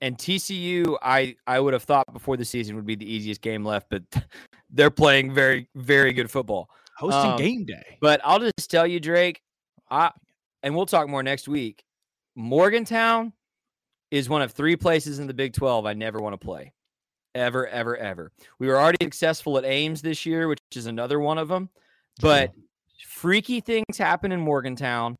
And 0.00 0.16
TCU, 0.16 0.96
I 1.02 1.36
I 1.46 1.60
would 1.60 1.74
have 1.74 1.82
thought 1.82 2.12
before 2.12 2.36
the 2.36 2.44
season 2.44 2.76
would 2.76 2.86
be 2.86 2.96
the 2.96 3.10
easiest 3.10 3.42
game 3.42 3.64
left, 3.64 3.88
but 3.90 4.02
they're 4.70 4.90
playing 4.90 5.34
very 5.34 5.68
very 5.74 6.12
good 6.12 6.30
football. 6.30 6.70
Hosting 6.96 7.32
um, 7.32 7.38
game 7.38 7.64
day. 7.64 7.98
But 8.00 8.20
I'll 8.24 8.40
just 8.40 8.70
tell 8.70 8.86
you, 8.86 9.00
Drake, 9.00 9.42
I 9.90 10.10
and 10.62 10.74
we'll 10.74 10.86
talk 10.86 11.08
more 11.08 11.22
next 11.22 11.48
week. 11.48 11.84
Morgantown 12.34 13.32
is 14.10 14.28
one 14.28 14.42
of 14.42 14.52
three 14.52 14.76
places 14.76 15.18
in 15.18 15.26
the 15.26 15.34
Big 15.34 15.52
12 15.52 15.86
I 15.86 15.94
never 15.94 16.18
want 16.18 16.34
to 16.34 16.44
play. 16.44 16.72
Ever, 17.34 17.68
ever, 17.68 17.96
ever. 17.96 18.32
We 18.58 18.66
were 18.66 18.76
already 18.76 18.98
successful 19.02 19.56
at 19.56 19.64
Ames 19.64 20.02
this 20.02 20.26
year, 20.26 20.48
which 20.48 20.58
is 20.74 20.86
another 20.86 21.20
one 21.20 21.38
of 21.38 21.48
them. 21.48 21.68
But 22.20 22.52
freaky 23.06 23.60
things 23.60 23.96
happen 23.96 24.32
in 24.32 24.40
Morgantown, 24.40 25.16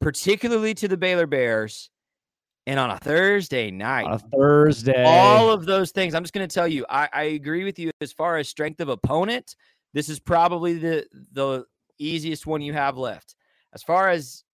particularly 0.00 0.74
to 0.74 0.88
the 0.88 0.96
Baylor 0.96 1.26
Bears. 1.26 1.90
And 2.66 2.78
on 2.78 2.90
a 2.90 2.98
Thursday 2.98 3.70
night, 3.70 4.06
a 4.08 4.18
Thursday, 4.18 5.02
all 5.04 5.50
of 5.50 5.64
those 5.64 5.92
things. 5.92 6.14
I'm 6.14 6.22
just 6.22 6.34
going 6.34 6.46
to 6.46 6.54
tell 6.54 6.68
you, 6.68 6.84
I, 6.90 7.08
I 7.12 7.22
agree 7.22 7.64
with 7.64 7.78
you 7.78 7.90
as 8.02 8.12
far 8.12 8.36
as 8.36 8.48
strength 8.48 8.80
of 8.80 8.90
opponent. 8.90 9.56
This 9.94 10.08
is 10.10 10.20
probably 10.20 10.74
the 10.74 11.06
the 11.32 11.64
easiest 11.98 12.46
one 12.46 12.60
you 12.60 12.74
have 12.74 12.98
left. 12.98 13.34
As 13.72 13.82
far 13.82 14.10
as 14.10 14.44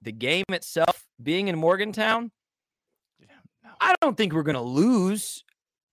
the 0.00 0.12
game 0.12 0.44
itself 0.48 1.06
being 1.22 1.48
in 1.48 1.58
Morgantown, 1.58 2.30
I 3.80 3.94
don't 4.00 4.16
think 4.16 4.32
we're 4.32 4.42
going 4.42 4.56
to 4.56 4.60
lose, 4.60 5.44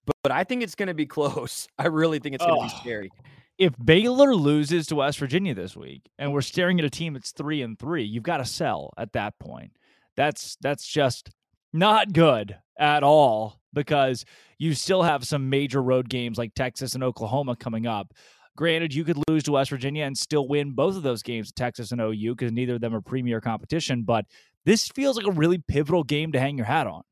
but, 0.05 0.15
but, 0.23 0.31
I 0.31 0.43
think 0.43 0.63
it's 0.63 0.75
going 0.75 0.87
to 0.87 0.93
be 0.93 1.05
close. 1.17 1.67
I 1.77 1.87
really 1.87 2.19
think 2.19 2.35
it's 2.35 2.45
going 2.45 2.59
to 2.59 2.65
oh. 2.65 2.69
be 2.69 2.81
scary. 2.81 3.11
If 3.57 3.73
Baylor 3.83 4.35
loses 4.35 4.87
to 4.87 4.95
West 4.95 5.17
Virginia 5.17 5.55
this 5.55 5.75
week, 5.75 6.03
and 6.19 6.31
we're 6.31 6.41
mm-hmm. 6.41 6.45
staring 6.45 6.79
at 6.79 6.85
a 6.85 6.89
team 6.89 7.13
that's 7.13 7.31
three 7.31 7.61
and 7.61 7.77
three, 7.79 8.03
you've 8.03 8.23
got 8.23 8.37
to 8.37 8.45
sell 8.45 8.93
at 8.97 9.13
that 9.13 9.37
point. 9.39 9.71
That's 10.15 10.57
that's 10.61 10.87
just 10.87 11.29
not 11.73 12.13
good 12.13 12.57
at 12.79 13.03
all 13.03 13.59
because 13.73 14.25
you 14.57 14.73
still 14.73 15.03
have 15.03 15.25
some 15.25 15.49
major 15.49 15.81
road 15.81 16.09
games 16.09 16.37
like 16.37 16.53
Texas 16.55 16.95
and 16.95 17.03
Oklahoma 17.03 17.55
coming 17.55 17.85
up. 17.85 18.13
Granted, 18.55 18.93
you 18.93 19.03
could 19.03 19.21
lose 19.27 19.43
to 19.43 19.51
West 19.51 19.69
Virginia 19.69 20.05
and 20.05 20.17
still 20.17 20.47
win 20.47 20.71
both 20.71 20.95
of 20.95 21.03
those 21.03 21.21
games, 21.21 21.51
Texas 21.51 21.91
and 21.91 22.01
OU, 22.01 22.35
because 22.35 22.51
neither 22.51 22.75
of 22.75 22.81
them 22.81 22.95
are 22.95 23.01
premier 23.01 23.39
competition. 23.39 24.01
But 24.01 24.25
this 24.65 24.87
feels 24.87 25.15
like 25.15 25.27
a 25.27 25.31
really 25.31 25.59
pivotal 25.59 26.03
game 26.03 26.31
to 26.31 26.39
hang 26.39 26.57
your 26.57 26.65
hat 26.65 26.87
on. 26.87 27.03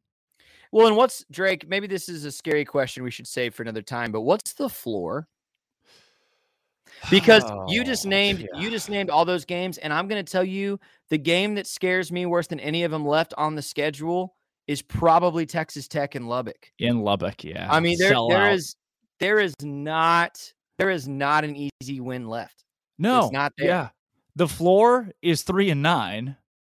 Well, 0.76 0.88
and 0.88 0.98
what's 0.98 1.24
Drake? 1.32 1.70
Maybe 1.70 1.88
this 1.88 2.10
is 2.10 2.26
a 2.26 2.32
scary 2.34 2.66
question 2.66 3.02
we 3.06 3.10
should 3.10 3.28
save 3.28 3.56
for 3.56 3.64
another 3.64 3.82
time, 3.82 4.12
but 4.12 4.24
what's 4.24 4.52
the 4.52 4.68
floor? 4.68 5.26
Because 7.10 7.44
oh, 7.46 7.64
you 7.70 7.86
just 7.86 8.06
oh, 8.06 8.10
named 8.10 8.42
yeah. 8.42 8.60
you 8.60 8.70
just 8.70 8.90
named 8.90 9.10
all 9.10 9.24
those 9.24 9.46
games, 9.46 9.78
and 9.78 9.94
I'm 9.94 10.10
going 10.10 10.24
to 10.24 10.30
tell 10.30 10.44
you 10.44 10.78
the 11.10 11.18
game 11.18 11.56
that 11.56 11.66
scares 11.66 12.12
me 12.12 12.26
worse 12.26 12.48
than 12.48 12.60
any 12.60 12.84
of 12.84 12.92
them 12.92 13.06
left 13.06 13.34
on 13.38 13.56
the 13.56 13.62
schedule 13.62 14.36
is 14.68 14.82
probably 14.82 15.46
Texas 15.46 15.88
Tech 15.88 16.14
and 16.14 16.28
Lubbock. 16.28 16.70
In 16.78 17.00
Lubbock, 17.00 17.46
yeah. 17.46 17.70
I 17.72 17.80
mean, 17.80 17.98
there 17.98 18.10
Sell 18.10 18.28
there 18.28 18.52
is, 18.52 18.76
there 19.22 19.40
is 19.40 19.54
not 19.62 20.38
there 20.78 20.90
is 20.90 21.08
not 21.08 21.46
an 21.46 21.70
easy 21.82 22.02
win 22.02 22.28
left. 22.28 22.66
No, 23.00 23.24
it's 23.24 23.32
not 23.32 23.54
there. 23.58 23.68
Yeah, 23.68 23.90
the 24.36 24.50
floor 24.50 25.10
is 25.22 25.44
three 25.44 25.70
and 25.70 25.82
nine 25.82 26.36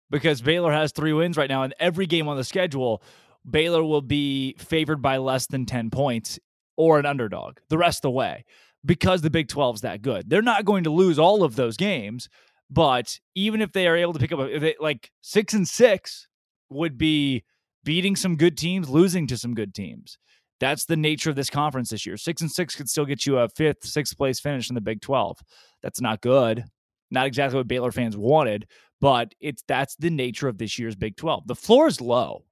because 0.08 0.40
Baylor 0.40 0.70
has 0.70 0.92
three 0.92 1.12
wins 1.12 1.36
right 1.36 1.50
now, 1.50 1.64
and 1.64 1.74
every 1.80 2.06
game 2.06 2.28
on 2.28 2.36
the 2.36 2.44
schedule 2.44 3.02
Baylor 3.48 3.82
will 3.82 4.02
be 4.02 4.54
favored 4.58 5.02
by 5.02 5.18
less 5.18 5.46
than 5.46 5.66
10 5.66 5.90
points 5.90 6.38
or 6.76 6.98
an 6.98 7.06
underdog 7.06 7.58
the 7.68 7.78
rest 7.78 7.98
of 7.98 8.02
the 8.02 8.10
way 8.10 8.44
because 8.84 9.22
the 9.22 9.30
Big 9.30 9.48
12 9.48 9.76
is 9.76 9.80
that 9.82 10.02
good. 10.02 10.28
They're 10.30 10.42
not 10.42 10.64
going 10.64 10.84
to 10.84 10.90
lose 10.90 11.18
all 11.18 11.42
of 11.42 11.56
those 11.56 11.76
games, 11.76 12.28
but 12.70 13.18
even 13.34 13.60
if 13.60 13.72
they 13.72 13.86
are 13.86 13.96
able 13.96 14.12
to 14.12 14.18
pick 14.18 14.32
up 14.32 14.38
they, 14.60 14.76
like 14.80 15.10
6 15.22 15.54
and 15.54 15.68
6 15.68 16.28
would 16.70 16.98
be 16.98 17.44
beating 17.84 18.16
some 18.16 18.36
good 18.36 18.56
teams, 18.56 18.88
losing 18.88 19.26
to 19.26 19.36
some 19.36 19.54
good 19.54 19.74
teams. 19.74 20.18
That's 20.60 20.86
the 20.86 20.96
nature 20.96 21.30
of 21.30 21.36
this 21.36 21.50
conference 21.50 21.90
this 21.90 22.04
year. 22.04 22.16
6 22.16 22.42
and 22.42 22.50
6 22.50 22.74
could 22.74 22.88
still 22.88 23.04
get 23.04 23.26
you 23.26 23.38
a 23.38 23.48
5th, 23.48 23.86
6th 23.86 24.16
place 24.16 24.40
finish 24.40 24.68
in 24.68 24.74
the 24.74 24.80
Big 24.80 25.00
12. 25.00 25.38
That's 25.82 26.00
not 26.00 26.20
good. 26.20 26.64
Not 27.10 27.26
exactly 27.26 27.58
what 27.58 27.68
Baylor 27.68 27.92
fans 27.92 28.16
wanted, 28.16 28.66
but 29.00 29.34
it's 29.40 29.62
that's 29.66 29.96
the 29.96 30.10
nature 30.10 30.48
of 30.48 30.58
this 30.58 30.78
year's 30.78 30.96
Big 30.96 31.16
12. 31.16 31.46
The 31.46 31.54
floor 31.54 31.86
is 31.86 32.00
low. 32.00 32.44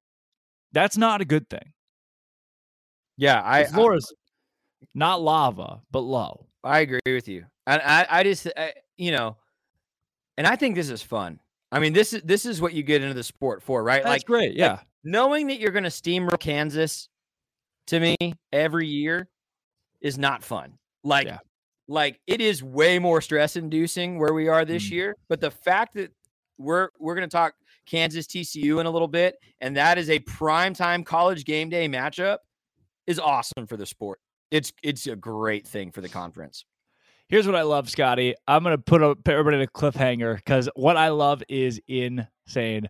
That's 0.72 0.96
not 0.96 1.20
a 1.20 1.24
good 1.24 1.48
thing. 1.48 1.72
Yeah, 3.16 3.40
I 3.44 3.64
the 3.64 3.72
floor 3.72 3.94
I, 3.94 3.96
is 3.96 4.12
not 4.94 5.22
lava, 5.22 5.80
but 5.90 6.00
low. 6.00 6.46
I 6.62 6.80
agree 6.80 7.00
with 7.06 7.28
you. 7.28 7.46
And 7.66 7.80
I, 7.82 8.06
I 8.08 8.22
just, 8.22 8.46
I, 8.56 8.74
you 8.96 9.12
know, 9.12 9.36
and 10.36 10.46
I 10.46 10.56
think 10.56 10.74
this 10.74 10.90
is 10.90 11.02
fun. 11.02 11.40
I 11.72 11.80
mean, 11.80 11.92
this 11.92 12.12
is 12.12 12.22
this 12.22 12.46
is 12.46 12.60
what 12.60 12.74
you 12.74 12.82
get 12.82 13.02
into 13.02 13.14
the 13.14 13.24
sport 13.24 13.62
for, 13.62 13.82
right? 13.82 14.02
That's 14.02 14.08
like 14.08 14.24
great. 14.24 14.54
Yeah. 14.54 14.72
Like 14.72 14.80
knowing 15.04 15.46
that 15.48 15.58
you're 15.58 15.72
going 15.72 15.84
to 15.84 15.90
steamroll 15.90 16.38
Kansas 16.38 17.08
to 17.88 18.00
me 18.00 18.16
every 18.52 18.86
year 18.86 19.28
is 20.00 20.18
not 20.18 20.44
fun. 20.44 20.74
Like, 21.02 21.26
yeah. 21.26 21.38
like 21.88 22.20
it 22.26 22.40
is 22.40 22.62
way 22.62 22.98
more 22.98 23.20
stress 23.20 23.56
inducing 23.56 24.18
where 24.18 24.32
we 24.32 24.48
are 24.48 24.64
this 24.64 24.86
mm. 24.86 24.92
year. 24.92 25.16
But 25.28 25.40
the 25.40 25.50
fact 25.50 25.94
that 25.94 26.12
we're 26.58 26.90
we're 26.98 27.14
going 27.14 27.28
to 27.28 27.34
talk 27.34 27.54
Kansas 27.86 28.26
TCU 28.26 28.80
in 28.80 28.86
a 28.86 28.90
little 28.90 29.08
bit, 29.08 29.36
and 29.60 29.76
that 29.76 29.98
is 29.98 30.10
a 30.10 30.18
prime 30.20 30.74
time 30.74 31.04
college 31.04 31.44
game 31.44 31.68
day 31.68 31.88
matchup, 31.88 32.38
is 33.06 33.18
awesome 33.18 33.66
for 33.66 33.76
the 33.76 33.86
sport. 33.86 34.20
It's 34.50 34.72
it's 34.82 35.06
a 35.06 35.16
great 35.16 35.66
thing 35.66 35.90
for 35.90 36.00
the 36.00 36.08
conference. 36.08 36.64
Here's 37.28 37.46
what 37.46 37.56
I 37.56 37.62
love, 37.62 37.90
Scotty. 37.90 38.34
I'm 38.46 38.62
gonna 38.62 38.78
put, 38.78 39.02
a, 39.02 39.16
put 39.16 39.32
everybody 39.32 39.56
in 39.56 39.62
a 39.62 39.66
cliffhanger 39.66 40.36
because 40.36 40.68
what 40.76 40.96
I 40.96 41.08
love 41.08 41.42
is 41.48 41.80
insane. 41.88 42.88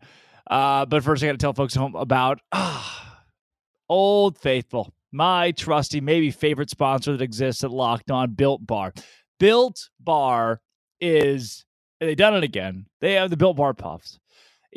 Uh, 0.50 0.84
but 0.86 1.02
first, 1.02 1.22
I 1.22 1.26
got 1.26 1.32
to 1.32 1.38
tell 1.38 1.54
folks 1.54 1.74
home 1.74 1.94
about 1.94 2.40
Old 3.88 4.38
Faithful, 4.38 4.92
my 5.12 5.52
trusty, 5.52 6.00
maybe 6.00 6.30
favorite 6.30 6.70
sponsor 6.70 7.12
that 7.12 7.22
exists 7.22 7.64
at 7.64 7.70
Locked 7.70 8.10
On 8.10 8.32
Built 8.32 8.66
Bar. 8.66 8.92
Built 9.40 9.88
Bar 10.00 10.60
is 11.00 11.64
they've 12.00 12.16
done 12.16 12.34
it 12.34 12.44
again. 12.44 12.86
They 13.00 13.14
have 13.14 13.30
the 13.30 13.36
Built 13.36 13.56
Bar 13.56 13.74
Puffs. 13.74 14.18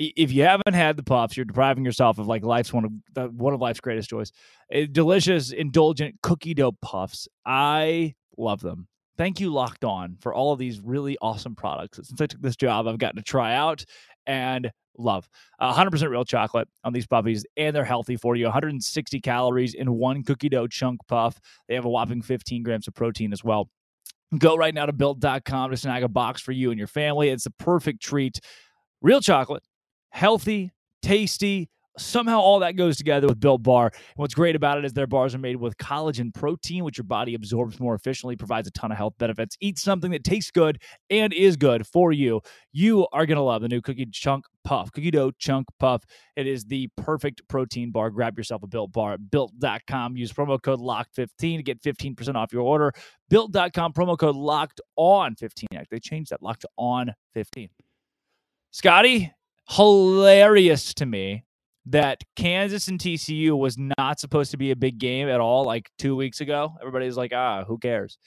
If 0.01 0.31
you 0.31 0.43
haven't 0.43 0.73
had 0.73 0.95
the 0.95 1.03
puffs, 1.03 1.35
you're 1.35 1.45
depriving 1.45 1.83
yourself 1.83 2.19
of 2.19 2.27
like 2.27 2.45
life's 2.45 2.71
one 2.71 2.85
of 2.85 2.91
the, 3.13 3.27
one 3.27 3.53
of 3.53 3.59
life's 3.59 3.81
greatest 3.81 4.09
joys. 4.09 4.31
delicious, 4.91 5.51
indulgent 5.51 6.15
cookie 6.23 6.53
dough 6.53 6.71
puffs. 6.81 7.27
I 7.45 8.15
love 8.38 8.62
them. 8.62 8.88
Thank 9.17 9.41
you 9.41 9.51
locked 9.51 9.83
on 9.83 10.15
for 10.21 10.33
all 10.33 10.53
of 10.53 10.59
these 10.59 10.79
really 10.79 11.17
awesome 11.21 11.53
products. 11.53 11.97
Since 11.97 12.21
i 12.21 12.27
took 12.27 12.41
this 12.41 12.55
job 12.55 12.88
i've 12.88 12.97
gotten 12.97 13.17
to 13.17 13.21
try 13.21 13.55
out 13.55 13.83
and 14.25 14.71
love. 14.97 15.27
Uh, 15.59 15.73
100% 15.73 16.09
real 16.09 16.23
chocolate 16.23 16.69
on 16.85 16.93
these 16.93 17.07
puppies 17.07 17.45
and 17.57 17.75
they're 17.75 17.83
healthy 17.83 18.15
for 18.15 18.38
you. 18.38 18.45
160 18.45 19.19
calories 19.19 19.73
in 19.73 19.91
one 19.91 20.23
cookie 20.23 20.47
dough 20.47 20.67
chunk 20.67 21.01
puff. 21.09 21.39
They 21.67 21.75
have 21.75 21.85
a 21.85 21.89
whopping 21.89 22.21
15 22.21 22.63
grams 22.63 22.88
of 22.88 22.95
protein 22.95 23.33
as 23.33 23.43
well. 23.43 23.69
Go 24.38 24.55
right 24.55 24.73
now 24.73 24.85
to 24.85 24.93
built.com 24.93 25.71
to 25.71 25.77
snag 25.77 26.03
a 26.03 26.07
box 26.07 26.41
for 26.41 26.53
you 26.53 26.69
and 26.69 26.77
your 26.77 26.88
family. 26.88 27.29
It's 27.29 27.45
a 27.45 27.51
perfect 27.51 28.01
treat. 28.01 28.39
Real 29.01 29.19
chocolate 29.19 29.63
healthy 30.12 30.72
tasty 31.02 31.69
somehow 32.00 32.39
all 32.39 32.60
that 32.60 32.76
goes 32.76 32.98
together 32.98 33.28
with 33.28 33.39
Built 33.39 33.63
Bar. 33.63 33.88
And 33.88 34.15
what's 34.15 34.34
great 34.34 34.56
about 34.56 34.78
it 34.78 34.86
is 34.86 34.93
their 34.93 35.08
bars 35.08 35.36
are 35.36 35.39
made 35.39 35.58
with 35.58 35.78
collagen 35.78 36.34
protein, 36.34 36.84
which 36.84 36.98
your 36.98 37.04
body 37.06 37.36
absorbs 37.36 37.80
more 37.80 37.95
efficiently, 37.95 38.36
provides 38.36 38.67
a 38.67 38.72
ton 38.72 38.91
of 38.91 38.98
health 38.98 39.13
benefits. 39.17 39.58
Eat 39.60 39.78
something 39.78 40.12
that 40.12 40.24
tastes 40.24 40.52
good 40.52 40.82
and 41.10 41.34
is 41.34 41.56
good 41.56 41.86
for 41.86 42.12
you. 42.12 42.41
You 42.72 43.08
are 43.12 43.26
going 43.26 43.38
to 43.38 43.43
love 43.43 43.62
the 43.62 43.67
new 43.67 43.82
cookie 43.82 44.08
chunk 44.12 44.45
puff, 44.63 44.91
cookie 44.91 45.12
dough 45.12 45.32
chunk 45.38 45.67
puff. 45.80 46.04
It 46.36 46.48
is 46.48 46.65
the 46.65 46.89
perfect 46.98 47.41
protein 47.48 47.91
bar. 47.91 48.10
Grab 48.10 48.38
yourself 48.38 48.63
a 48.63 48.67
Built 48.67 48.91
Bar 48.91 49.13
at 49.13 49.32
built.com. 49.32 50.15
Use 50.15 50.32
promo 50.32 50.62
code 50.62 50.80
LOCKED15 50.80 51.58
to 51.58 51.63
get 51.63 51.82
15% 51.82 52.36
off 52.36 52.54
your 52.54 52.62
order. 52.62 52.93
Built.com, 53.30 53.93
promo 53.93 54.17
code 54.17 54.36
LOCKED 54.36 54.80
on 54.95 55.36
15. 55.36 55.67
They 55.89 56.00
changed 56.00 56.32
that, 56.32 56.41
locked 56.41 56.65
on 56.78 57.13
15. 57.34 57.69
Scotty, 58.72 59.34
hilarious 59.69 60.93
to 60.95 61.05
me 61.05 61.43
that 61.86 62.23
Kansas 62.36 62.88
and 62.88 62.99
TCU 62.99 63.58
was 63.58 63.77
not 63.97 64.19
supposed 64.19 64.51
to 64.51 64.58
be 64.58 64.71
a 64.71 64.75
big 64.75 64.99
game 64.99 65.27
at 65.29 65.39
all 65.39 65.63
like 65.63 65.89
two 65.97 66.15
weeks 66.15 66.41
ago. 66.41 66.75
Everybody's 66.79 67.17
like, 67.17 67.34
ah, 67.34 67.63
who 67.65 67.77
cares? 67.77 68.17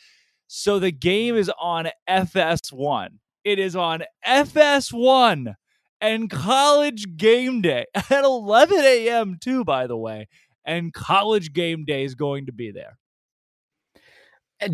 So 0.48 0.78
the 0.78 0.90
game 0.90 1.36
is 1.36 1.50
on 1.60 1.88
FS1. 2.08 3.08
It 3.44 3.58
is 3.58 3.74
on 3.74 4.02
FS1 4.26 5.54
and 6.00 6.30
college 6.30 7.16
game 7.16 7.62
day 7.62 7.86
at 7.94 8.24
11 8.24 8.78
a.m., 8.78 9.38
too, 9.40 9.64
by 9.64 9.86
the 9.86 9.96
way. 9.96 10.28
And 10.64 10.92
college 10.92 11.52
game 11.52 11.84
day 11.84 12.04
is 12.04 12.14
going 12.14 12.46
to 12.46 12.52
be 12.52 12.70
there. 12.70 12.98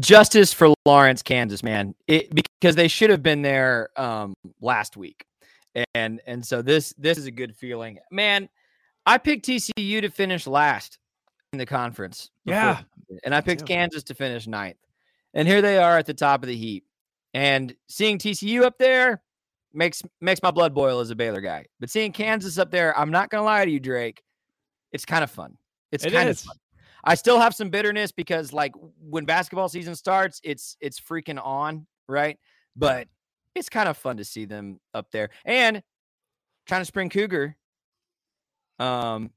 Justice 0.00 0.52
for 0.52 0.74
Lawrence, 0.84 1.22
Kansas, 1.22 1.62
man. 1.62 1.94
It, 2.06 2.34
because 2.60 2.76
they 2.76 2.88
should 2.88 3.08
have 3.10 3.22
been 3.22 3.40
there 3.42 3.88
um, 3.96 4.34
last 4.60 4.96
week. 4.96 5.24
And 5.94 6.20
and 6.26 6.44
so 6.44 6.62
this 6.62 6.94
this 6.98 7.18
is 7.18 7.26
a 7.26 7.30
good 7.30 7.56
feeling. 7.56 7.98
Man, 8.10 8.48
I 9.06 9.18
picked 9.18 9.46
TCU 9.46 10.00
to 10.00 10.10
finish 10.10 10.46
last 10.46 10.98
in 11.52 11.58
the 11.58 11.66
conference. 11.66 12.30
Before, 12.44 12.60
yeah. 12.60 12.80
And 13.24 13.34
I 13.34 13.40
picked 13.40 13.66
Kansas 13.66 14.02
to 14.04 14.14
finish 14.14 14.46
ninth. 14.46 14.76
And 15.34 15.46
here 15.46 15.62
they 15.62 15.78
are 15.78 15.98
at 15.98 16.06
the 16.06 16.14
top 16.14 16.42
of 16.42 16.48
the 16.48 16.56
heap. 16.56 16.84
And 17.34 17.74
seeing 17.88 18.18
TCU 18.18 18.62
up 18.62 18.78
there 18.78 19.22
makes 19.72 20.02
makes 20.20 20.42
my 20.42 20.50
blood 20.50 20.74
boil 20.74 21.00
as 21.00 21.10
a 21.10 21.16
Baylor 21.16 21.40
guy. 21.40 21.66
But 21.80 21.90
seeing 21.90 22.12
Kansas 22.12 22.58
up 22.58 22.70
there, 22.70 22.96
I'm 22.98 23.10
not 23.10 23.30
gonna 23.30 23.44
lie 23.44 23.64
to 23.64 23.70
you, 23.70 23.80
Drake. 23.80 24.22
It's 24.92 25.04
kind 25.04 25.22
of 25.22 25.30
fun. 25.30 25.56
It's 25.92 26.04
it 26.04 26.12
kind 26.12 26.28
is. 26.28 26.40
of 26.40 26.46
fun. 26.46 26.56
I 27.04 27.14
still 27.14 27.38
have 27.38 27.54
some 27.54 27.70
bitterness 27.70 28.12
because 28.12 28.52
like 28.52 28.72
when 29.00 29.24
basketball 29.24 29.68
season 29.68 29.94
starts, 29.94 30.40
it's 30.42 30.76
it's 30.80 31.00
freaking 31.00 31.42
on, 31.42 31.86
right? 32.08 32.38
But 32.76 33.08
it's 33.58 33.68
kind 33.68 33.88
of 33.88 33.96
fun 33.96 34.16
to 34.16 34.24
see 34.24 34.44
them 34.44 34.80
up 34.94 35.10
there. 35.10 35.30
And 35.44 35.82
China 36.66 36.84
Spring 36.84 37.10
Cougar 37.10 37.56
um, 38.78 39.30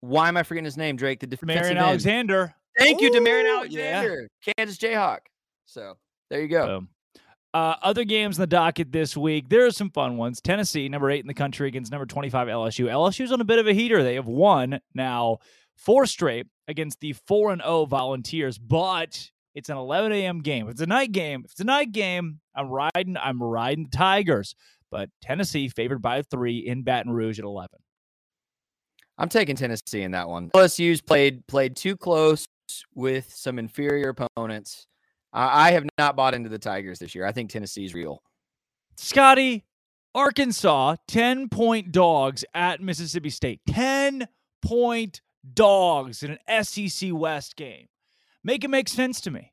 why 0.00 0.28
am 0.28 0.36
I 0.36 0.42
forgetting 0.42 0.64
his 0.64 0.76
name, 0.76 0.96
Drake? 0.96 1.20
The 1.20 1.26
defensive 1.26 1.62
Marion 1.62 1.78
Alexander. 1.78 2.54
Thank 2.78 3.00
Ooh, 3.00 3.06
you, 3.06 3.10
Demarion 3.10 3.56
Alexander, 3.56 4.28
yeah. 4.46 4.52
Kansas 4.56 4.78
Jayhawk. 4.78 5.20
So 5.66 5.94
there 6.30 6.40
you 6.40 6.48
go. 6.48 6.86
uh, 7.52 7.74
other 7.82 8.04
games 8.04 8.38
in 8.38 8.42
the 8.42 8.46
docket 8.46 8.92
this 8.92 9.16
week. 9.16 9.48
There 9.48 9.66
are 9.66 9.70
some 9.70 9.90
fun 9.90 10.16
ones. 10.16 10.40
Tennessee, 10.40 10.88
number 10.88 11.10
eight 11.10 11.20
in 11.20 11.26
the 11.26 11.34
country, 11.34 11.68
against 11.68 11.90
number 11.90 12.06
25 12.06 12.46
LSU. 12.46 12.86
LSU's 12.86 13.32
on 13.32 13.40
a 13.40 13.44
bit 13.44 13.58
of 13.58 13.66
a 13.66 13.72
heater. 13.72 14.02
They 14.02 14.14
have 14.14 14.26
won 14.26 14.80
now 14.94 15.38
four 15.76 16.06
straight 16.06 16.46
against 16.68 17.00
the 17.00 17.14
4 17.26 17.52
and 17.52 17.62
0 17.62 17.86
Volunteers, 17.86 18.58
but 18.58 19.30
it's 19.54 19.68
an 19.68 19.76
11 19.76 20.12
a.m. 20.12 20.40
game. 20.40 20.66
If 20.66 20.72
it's 20.72 20.80
a 20.80 20.86
night 20.86 21.10
game, 21.10 21.42
if 21.44 21.50
it's 21.50 21.60
a 21.60 21.64
night 21.64 21.90
game, 21.90 22.40
I'm 22.58 22.68
riding, 22.68 23.16
I'm 23.16 23.42
riding 23.42 23.84
the 23.84 23.96
Tigers. 23.96 24.54
But 24.90 25.10
Tennessee 25.22 25.68
favored 25.68 26.02
by 26.02 26.22
three 26.22 26.58
in 26.58 26.82
Baton 26.82 27.12
Rouge 27.12 27.38
at 27.38 27.44
11. 27.44 27.68
I'm 29.18 29.28
taking 29.28 29.56
Tennessee 29.56 30.02
in 30.02 30.12
that 30.12 30.28
one. 30.28 30.50
LSU's 30.50 31.00
played 31.00 31.46
played 31.46 31.76
too 31.76 31.96
close 31.96 32.46
with 32.94 33.32
some 33.34 33.58
inferior 33.58 34.10
opponents. 34.10 34.86
I 35.32 35.72
have 35.72 35.84
not 35.98 36.16
bought 36.16 36.34
into 36.34 36.48
the 36.48 36.58
Tigers 36.58 36.98
this 36.98 37.14
year. 37.14 37.26
I 37.26 37.32
think 37.32 37.50
Tennessee's 37.50 37.92
real. 37.92 38.22
Scotty, 38.96 39.66
Arkansas, 40.14 40.96
10 41.06 41.48
point 41.48 41.92
dogs 41.92 42.44
at 42.54 42.80
Mississippi 42.80 43.30
State. 43.30 43.60
10 43.68 44.26
point 44.62 45.20
dogs 45.54 46.22
in 46.22 46.38
an 46.46 46.64
SEC 46.64 47.10
West 47.12 47.56
game. 47.56 47.88
Make 48.42 48.64
it 48.64 48.68
make 48.68 48.88
sense 48.88 49.20
to 49.22 49.30
me. 49.30 49.52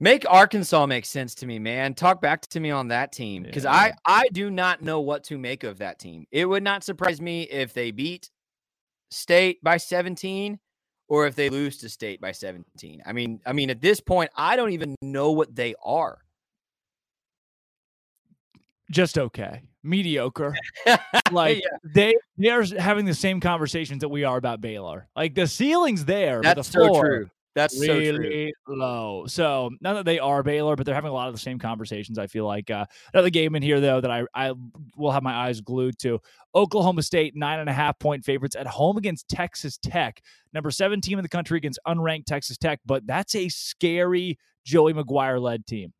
Make 0.00 0.28
Arkansas 0.28 0.86
make 0.86 1.06
sense 1.06 1.34
to 1.36 1.46
me, 1.46 1.58
man. 1.58 1.94
Talk 1.94 2.20
back 2.20 2.42
to 2.48 2.60
me 2.60 2.70
on 2.70 2.88
that 2.88 3.12
team 3.12 3.44
because 3.44 3.64
yeah. 3.64 3.72
I 3.72 3.92
I 4.04 4.28
do 4.32 4.50
not 4.50 4.82
know 4.82 5.00
what 5.00 5.24
to 5.24 5.38
make 5.38 5.62
of 5.62 5.78
that 5.78 5.98
team. 5.98 6.26
It 6.32 6.46
would 6.46 6.62
not 6.62 6.82
surprise 6.82 7.20
me 7.20 7.44
if 7.44 7.72
they 7.72 7.90
beat 7.90 8.30
State 9.10 9.62
by 9.62 9.76
17 9.76 10.58
or 11.08 11.26
if 11.26 11.36
they 11.36 11.48
lose 11.48 11.78
to 11.78 11.88
State 11.88 12.20
by 12.20 12.32
17. 12.32 13.02
I 13.06 13.12
mean, 13.12 13.40
I 13.46 13.52
mean 13.52 13.70
at 13.70 13.80
this 13.80 14.00
point 14.00 14.30
I 14.36 14.56
don't 14.56 14.72
even 14.72 14.96
know 15.00 15.30
what 15.30 15.54
they 15.54 15.76
are. 15.82 16.18
Just 18.90 19.16
okay. 19.16 19.62
Mediocre. 19.84 20.56
like 21.30 21.58
yeah. 21.58 21.92
they 21.94 22.14
they're 22.36 22.64
having 22.64 23.04
the 23.04 23.14
same 23.14 23.40
conversations 23.40 24.00
that 24.00 24.08
we 24.08 24.24
are 24.24 24.36
about 24.36 24.60
Baylor. 24.60 25.08
Like 25.14 25.36
the 25.36 25.46
ceiling's 25.46 26.04
there, 26.04 26.40
That's 26.42 26.68
the 26.68 26.80
so 26.80 27.00
true. 27.00 27.30
That's 27.54 27.80
really 27.80 28.52
so 28.66 28.74
low. 28.74 29.26
So 29.26 29.70
not 29.80 29.94
that 29.94 30.04
they 30.04 30.18
are 30.18 30.42
Baylor, 30.42 30.74
but 30.74 30.86
they're 30.86 30.94
having 30.94 31.10
a 31.10 31.14
lot 31.14 31.28
of 31.28 31.34
the 31.34 31.40
same 31.40 31.58
conversations. 31.58 32.18
I 32.18 32.26
feel 32.26 32.46
like 32.46 32.70
uh, 32.70 32.86
another 33.12 33.30
game 33.30 33.54
in 33.54 33.62
here 33.62 33.80
though 33.80 34.00
that 34.00 34.10
I 34.10 34.24
I 34.34 34.52
will 34.96 35.12
have 35.12 35.22
my 35.22 35.32
eyes 35.32 35.60
glued 35.60 35.98
to. 36.00 36.20
Oklahoma 36.54 37.02
State 37.02 37.36
nine 37.36 37.60
and 37.60 37.70
a 37.70 37.72
half 37.72 37.98
point 37.98 38.24
favorites 38.24 38.56
at 38.56 38.66
home 38.66 38.96
against 38.96 39.28
Texas 39.28 39.78
Tech, 39.78 40.20
number 40.52 40.70
seven 40.70 41.00
team 41.00 41.18
in 41.18 41.22
the 41.22 41.28
country 41.28 41.56
against 41.56 41.78
unranked 41.86 42.26
Texas 42.26 42.58
Tech. 42.58 42.80
But 42.84 43.06
that's 43.06 43.34
a 43.36 43.48
scary 43.48 44.38
Joey 44.64 44.92
McGuire 44.92 45.40
led 45.40 45.66
team. 45.66 45.92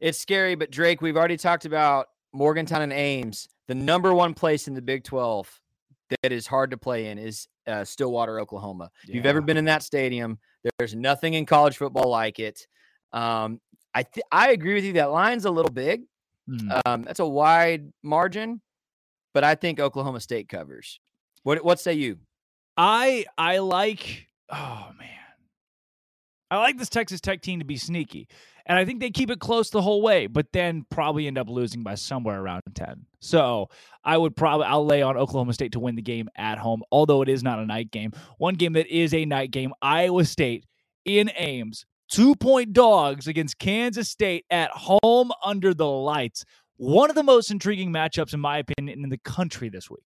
It's 0.00 0.18
scary, 0.18 0.54
but 0.54 0.70
Drake, 0.70 1.02
we've 1.02 1.16
already 1.16 1.36
talked 1.36 1.64
about 1.64 2.08
Morgantown 2.32 2.82
and 2.82 2.92
Ames, 2.92 3.46
the 3.68 3.74
number 3.74 4.14
one 4.14 4.34
place 4.34 4.68
in 4.68 4.74
the 4.74 4.82
Big 4.82 5.04
Twelve 5.04 5.60
that 6.22 6.32
is 6.32 6.46
hard 6.46 6.70
to 6.70 6.76
play 6.76 7.06
in 7.06 7.18
is 7.18 7.48
uh, 7.66 7.84
Stillwater, 7.84 8.40
Oklahoma. 8.40 8.90
Yeah. 9.04 9.10
If 9.10 9.16
you've 9.16 9.26
ever 9.26 9.40
been 9.40 9.56
in 9.56 9.64
that 9.66 9.82
stadium, 9.82 10.38
there's 10.78 10.94
nothing 10.94 11.34
in 11.34 11.46
college 11.46 11.76
football 11.76 12.10
like 12.10 12.38
it. 12.38 12.66
Um, 13.12 13.60
I 13.94 14.04
th- 14.04 14.24
I 14.30 14.50
agree 14.50 14.74
with 14.74 14.84
you. 14.84 14.94
That 14.94 15.10
line's 15.10 15.44
a 15.44 15.50
little 15.50 15.70
big. 15.70 16.02
Hmm. 16.48 16.72
Um, 16.86 17.02
that's 17.02 17.20
a 17.20 17.26
wide 17.26 17.92
margin, 18.02 18.60
but 19.34 19.44
I 19.44 19.54
think 19.54 19.80
Oklahoma 19.80 20.20
State 20.20 20.48
covers. 20.48 20.98
What 21.42 21.64
what 21.64 21.80
say 21.80 21.94
you? 21.94 22.18
I 22.76 23.26
I 23.36 23.58
like 23.58 24.28
oh 24.50 24.90
man. 24.98 25.08
I 26.50 26.58
like 26.58 26.78
this 26.78 26.90
Texas 26.90 27.20
Tech 27.20 27.40
team 27.40 27.60
to 27.60 27.64
be 27.64 27.76
sneaky. 27.76 28.28
And 28.66 28.78
I 28.78 28.84
think 28.84 29.00
they 29.00 29.10
keep 29.10 29.30
it 29.30 29.40
close 29.40 29.70
the 29.70 29.82
whole 29.82 30.02
way, 30.02 30.26
but 30.26 30.52
then 30.52 30.84
probably 30.90 31.26
end 31.26 31.38
up 31.38 31.48
losing 31.48 31.82
by 31.82 31.94
somewhere 31.94 32.40
around 32.40 32.62
10. 32.74 33.06
So 33.20 33.68
I 34.04 34.16
would 34.16 34.36
probably 34.36 34.66
I'll 34.66 34.86
lay 34.86 35.02
on 35.02 35.16
Oklahoma 35.16 35.52
State 35.52 35.72
to 35.72 35.80
win 35.80 35.96
the 35.96 36.02
game 36.02 36.28
at 36.36 36.58
home, 36.58 36.82
although 36.92 37.22
it 37.22 37.28
is 37.28 37.42
not 37.42 37.58
a 37.58 37.66
night 37.66 37.90
game. 37.90 38.12
One 38.38 38.54
game 38.54 38.74
that 38.74 38.86
is 38.86 39.14
a 39.14 39.24
night 39.24 39.50
game, 39.50 39.72
Iowa 39.82 40.24
State 40.24 40.66
in 41.04 41.30
Ames, 41.36 41.84
two 42.08 42.34
point 42.34 42.72
dogs 42.72 43.26
against 43.26 43.58
Kansas 43.58 44.08
State 44.08 44.44
at 44.50 44.70
home 44.70 45.32
under 45.44 45.74
the 45.74 45.88
lights. 45.88 46.44
One 46.76 47.10
of 47.10 47.16
the 47.16 47.22
most 47.22 47.50
intriguing 47.50 47.92
matchups, 47.92 48.34
in 48.34 48.40
my 48.40 48.58
opinion, 48.58 49.02
in 49.02 49.08
the 49.08 49.18
country 49.18 49.68
this 49.68 49.90
week. 49.90 50.02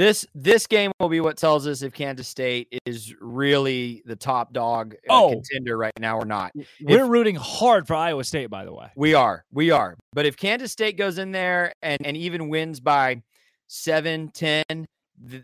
This 0.00 0.26
this 0.34 0.66
game 0.66 0.92
will 0.98 1.10
be 1.10 1.20
what 1.20 1.36
tells 1.36 1.66
us 1.66 1.82
if 1.82 1.92
Kansas 1.92 2.26
State 2.26 2.68
is 2.86 3.14
really 3.20 4.02
the 4.06 4.16
top 4.16 4.50
dog 4.54 4.94
uh, 5.10 5.12
Oh. 5.24 5.30
contender 5.32 5.76
right 5.76 5.92
now 6.00 6.16
or 6.16 6.24
not. 6.24 6.52
We're 6.80 7.04
rooting 7.04 7.34
hard 7.34 7.86
for 7.86 7.92
Iowa 7.92 8.24
State, 8.24 8.48
by 8.48 8.64
the 8.64 8.72
way. 8.72 8.86
We 8.96 9.12
are. 9.12 9.44
We 9.52 9.70
are. 9.72 9.98
But 10.14 10.24
if 10.24 10.38
Kansas 10.38 10.72
State 10.72 10.96
goes 10.96 11.18
in 11.18 11.32
there 11.32 11.74
and, 11.82 12.06
and 12.06 12.16
even 12.16 12.48
wins 12.48 12.80
by 12.80 13.20
7, 13.66 14.30
10, 14.32 14.64
th- 14.70 14.86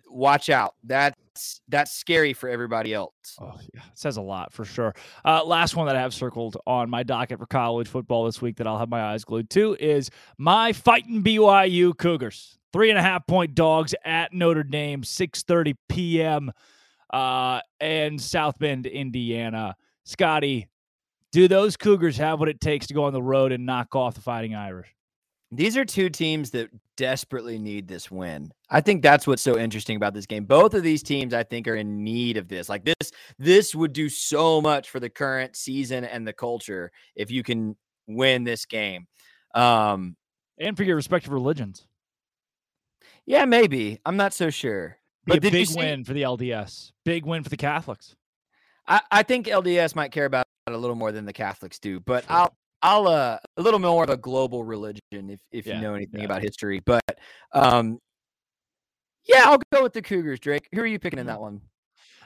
watch 0.08 0.48
out. 0.48 0.74
That's 0.84 1.60
that's 1.68 1.92
scary 1.92 2.32
for 2.32 2.48
everybody 2.48 2.94
else. 2.94 3.12
Oh, 3.38 3.52
yeah. 3.74 3.82
It 3.92 3.98
says 3.98 4.16
a 4.16 4.22
lot 4.22 4.54
for 4.54 4.64
sure. 4.64 4.94
Uh, 5.22 5.44
last 5.44 5.76
one 5.76 5.86
that 5.86 5.96
I 5.96 6.00
have 6.00 6.14
circled 6.14 6.56
on 6.66 6.88
my 6.88 7.02
docket 7.02 7.38
for 7.38 7.46
college 7.46 7.88
football 7.88 8.24
this 8.24 8.40
week 8.40 8.56
that 8.56 8.66
I'll 8.66 8.78
have 8.78 8.88
my 8.88 9.02
eyes 9.12 9.22
glued 9.22 9.50
to 9.50 9.76
is 9.78 10.10
my 10.38 10.72
fighting 10.72 11.22
BYU 11.22 11.94
Cougars. 11.98 12.55
Three 12.76 12.90
and 12.90 12.98
a 12.98 13.02
half 13.02 13.26
point 13.26 13.54
dogs 13.54 13.94
at 14.04 14.34
Notre 14.34 14.62
Dame, 14.62 15.00
6.30 15.00 15.76
p.m. 15.88 16.52
Uh, 17.10 17.60
in 17.80 18.18
South 18.18 18.58
Bend, 18.58 18.84
Indiana. 18.84 19.74
Scotty, 20.04 20.68
do 21.32 21.48
those 21.48 21.78
Cougars 21.78 22.18
have 22.18 22.38
what 22.38 22.50
it 22.50 22.60
takes 22.60 22.86
to 22.88 22.92
go 22.92 23.04
on 23.04 23.14
the 23.14 23.22
road 23.22 23.50
and 23.50 23.64
knock 23.64 23.96
off 23.96 24.14
the 24.14 24.20
Fighting 24.20 24.54
Irish? 24.54 24.94
These 25.50 25.78
are 25.78 25.86
two 25.86 26.10
teams 26.10 26.50
that 26.50 26.68
desperately 26.98 27.58
need 27.58 27.88
this 27.88 28.10
win. 28.10 28.52
I 28.68 28.82
think 28.82 29.00
that's 29.02 29.26
what's 29.26 29.40
so 29.40 29.56
interesting 29.58 29.96
about 29.96 30.12
this 30.12 30.26
game. 30.26 30.44
Both 30.44 30.74
of 30.74 30.82
these 30.82 31.02
teams, 31.02 31.32
I 31.32 31.44
think, 31.44 31.66
are 31.68 31.76
in 31.76 32.04
need 32.04 32.36
of 32.36 32.46
this. 32.46 32.68
Like 32.68 32.84
this, 32.84 33.10
this 33.38 33.74
would 33.74 33.94
do 33.94 34.10
so 34.10 34.60
much 34.60 34.90
for 34.90 35.00
the 35.00 35.08
current 35.08 35.56
season 35.56 36.04
and 36.04 36.28
the 36.28 36.34
culture 36.34 36.92
if 37.14 37.30
you 37.30 37.42
can 37.42 37.74
win 38.06 38.44
this 38.44 38.66
game. 38.66 39.06
Um, 39.54 40.14
And 40.58 40.76
for 40.76 40.82
your 40.82 40.96
respective 40.96 41.32
religions. 41.32 41.86
Yeah, 43.26 43.44
maybe. 43.44 44.00
I'm 44.06 44.16
not 44.16 44.32
so 44.32 44.50
sure. 44.50 44.98
Be 45.26 45.36
a 45.36 45.40
big 45.40 45.66
see- 45.66 45.76
win 45.76 46.04
for 46.04 46.12
the 46.12 46.22
LDS. 46.22 46.92
Big 47.04 47.24
win 47.26 47.42
for 47.42 47.48
the 47.50 47.56
Catholics. 47.56 48.14
I, 48.86 49.00
I 49.10 49.22
think 49.24 49.46
LDS 49.46 49.96
might 49.96 50.12
care 50.12 50.26
about 50.26 50.46
it 50.66 50.72
a 50.72 50.76
little 50.78 50.94
more 50.96 51.10
than 51.12 51.24
the 51.24 51.32
Catholics 51.32 51.78
do, 51.80 51.98
but 52.00 52.24
I'll 52.28 52.54
I'll 52.82 53.08
uh 53.08 53.38
a 53.56 53.62
little 53.62 53.80
more 53.80 54.04
of 54.04 54.10
a 54.10 54.16
global 54.16 54.62
religion 54.62 55.00
if 55.12 55.40
if 55.50 55.66
Yeah, 55.66 55.76
you 55.76 55.80
know 55.82 55.94
anything 55.94 56.20
yeah. 56.20 56.26
about 56.26 56.42
history. 56.42 56.80
But 56.84 57.02
um 57.52 57.98
yeah, 59.24 59.42
I'll 59.46 59.60
go 59.72 59.82
with 59.82 59.92
the 59.92 60.02
Cougars, 60.02 60.38
Drake. 60.38 60.68
Who 60.72 60.80
are 60.82 60.86
you 60.86 61.00
picking 61.00 61.18
in 61.18 61.26
that 61.26 61.40
one? 61.40 61.62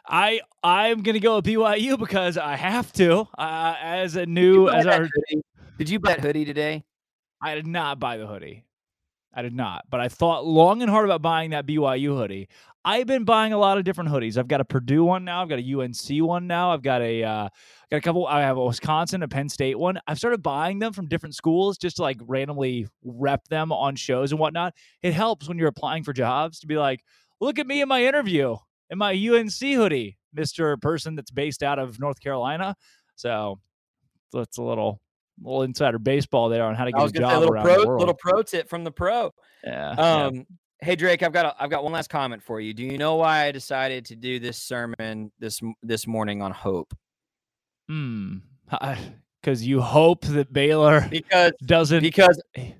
I 0.07 0.41
I'm 0.63 1.03
gonna 1.03 1.21
go 1.21 1.37
with 1.37 1.47
BYU 1.47 1.99
because 1.99 2.37
I 2.37 2.57
have 2.57 2.93
to. 2.95 3.27
Uh, 3.39 3.75
as 3.81 4.17
a 4.17 4.27
new 4.27 4.69
as 4.69 4.87
our 4.87 5.05
hoodie? 5.05 5.43
Did 5.79 5.89
you 5.89 5.99
buy 5.99 6.15
that 6.15 6.21
hoodie 6.21 6.45
today? 6.45 6.85
I 7.43 7.55
did 7.55 7.67
not 7.67 7.99
buy 7.99 8.19
the 8.19 8.27
hoodie. 8.27 8.65
I 9.33 9.43
did 9.43 9.55
not, 9.55 9.85
but 9.89 10.01
I 10.01 10.09
thought 10.09 10.45
long 10.45 10.83
and 10.83 10.91
hard 10.91 11.05
about 11.05 11.23
buying 11.23 11.51
that 11.51 11.67
BYU 11.67 12.17
hoodie. 12.17 12.49
I've 12.85 13.07
been 13.07 13.25
buying 13.25 13.53
a 13.53 13.59
lot 13.59 13.79
of 13.79 13.85
different 13.85 14.11
hoodies. 14.11 14.37
I've 14.39 14.49
got 14.49 14.61
a 14.61 14.65
Purdue 14.65 15.05
one 15.05 15.25
now. 15.25 15.43
I've 15.43 15.49
got 15.49 15.59
a 15.59 15.81
UNC 15.81 16.27
one 16.27 16.47
now. 16.47 16.73
I've 16.73 16.83
got 16.83 17.03
a 17.03 17.23
uh, 17.23 17.49
got 17.91 17.97
a 17.99 18.01
couple. 18.01 18.27
I 18.27 18.41
have 18.41 18.57
a 18.57 18.65
Wisconsin, 18.65 19.23
a 19.23 19.29
Penn 19.29 19.49
State 19.49 19.79
one. 19.79 20.01
I've 20.07 20.19
started 20.19 20.43
buying 20.43 20.79
them 20.79 20.93
from 20.93 21.07
different 21.07 21.35
schools 21.35 21.79
just 21.79 21.97
to 21.97 22.03
like 22.03 22.17
randomly 22.27 22.89
rep 23.05 23.47
them 23.49 23.71
on 23.71 23.97
shows 23.97 24.33
and 24.33 24.41
whatnot. 24.41 24.75
It 25.03 25.13
helps 25.13 25.47
when 25.47 25.59
you're 25.59 25.69
applying 25.69 26.03
for 26.03 26.13
jobs 26.13 26.59
to 26.61 26.67
be 26.67 26.79
like, 26.79 27.05
look 27.41 27.59
at 27.59 27.67
me 27.67 27.83
in 27.83 27.89
my 27.89 28.05
interview 28.05 28.57
in 28.89 28.99
my 28.99 29.13
UNC 29.13 29.61
hoodie, 29.61 30.19
Mister 30.33 30.77
Person 30.79 31.15
that's 31.15 31.31
based 31.31 31.63
out 31.63 31.79
of 31.79 32.01
North 32.01 32.21
Carolina. 32.21 32.75
So 33.15 33.61
that's 34.33 34.59
a 34.59 34.63
little 34.63 35.01
little 35.43 35.63
insider 35.63 35.99
baseball 35.99 36.49
there 36.49 36.65
on 36.65 36.75
how 36.75 36.85
to 36.85 36.93
I 36.97 37.03
was 37.03 37.13
get 37.13 37.21
a 37.21 37.23
gonna 37.23 37.33
say 37.33 37.35
job 37.35 37.41
little 37.41 37.55
around 37.55 37.65
pro 37.65 37.81
the 37.81 37.87
world. 37.89 38.01
little 38.01 38.15
pro 38.15 38.43
tip 38.43 38.69
from 38.69 38.85
the 38.85 38.91
pro. 38.93 39.33
yeah, 39.65 39.95
yeah. 39.97 40.25
Um 40.27 40.47
hey 40.81 40.97
Drake, 40.97 41.23
I've 41.23 41.33
got 41.33 41.45
a, 41.47 41.63
I've 41.63 41.71
got 41.71 41.83
one 41.85 41.93
last 41.93 42.09
comment 42.11 42.43
for 42.43 42.61
you. 42.61 42.73
Do 42.75 42.83
you 42.83 42.97
know 42.99 43.17
why 43.17 43.45
I 43.47 43.53
decided 43.53 44.05
to 44.07 44.17
do 44.17 44.39
this 44.39 44.59
sermon 44.59 45.31
this 45.39 45.61
this 45.83 46.07
morning 46.07 46.41
on 46.43 46.53
hope? 46.53 46.95
Hmm. 47.89 48.37
Because 49.43 49.67
you 49.67 49.81
hope 49.81 50.25
that 50.27 50.53
Baylor 50.53 51.07
Because 51.11 51.53
doesn't. 51.65 52.03
because 52.03 52.41
Eh. 52.57 52.73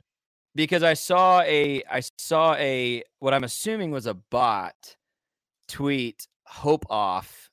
because 0.55 0.83
I 0.83 0.95
saw 0.95 1.41
a 1.43 1.83
I 1.91 2.01
saw 2.19 2.55
a 2.55 3.03
what 3.19 3.35
I'm 3.35 3.45
assuming 3.45 3.91
was 3.91 4.07
a 4.07 4.15
bot 4.15 4.75
tweet 5.69 6.27
hope 6.47 6.85
off 6.91 7.49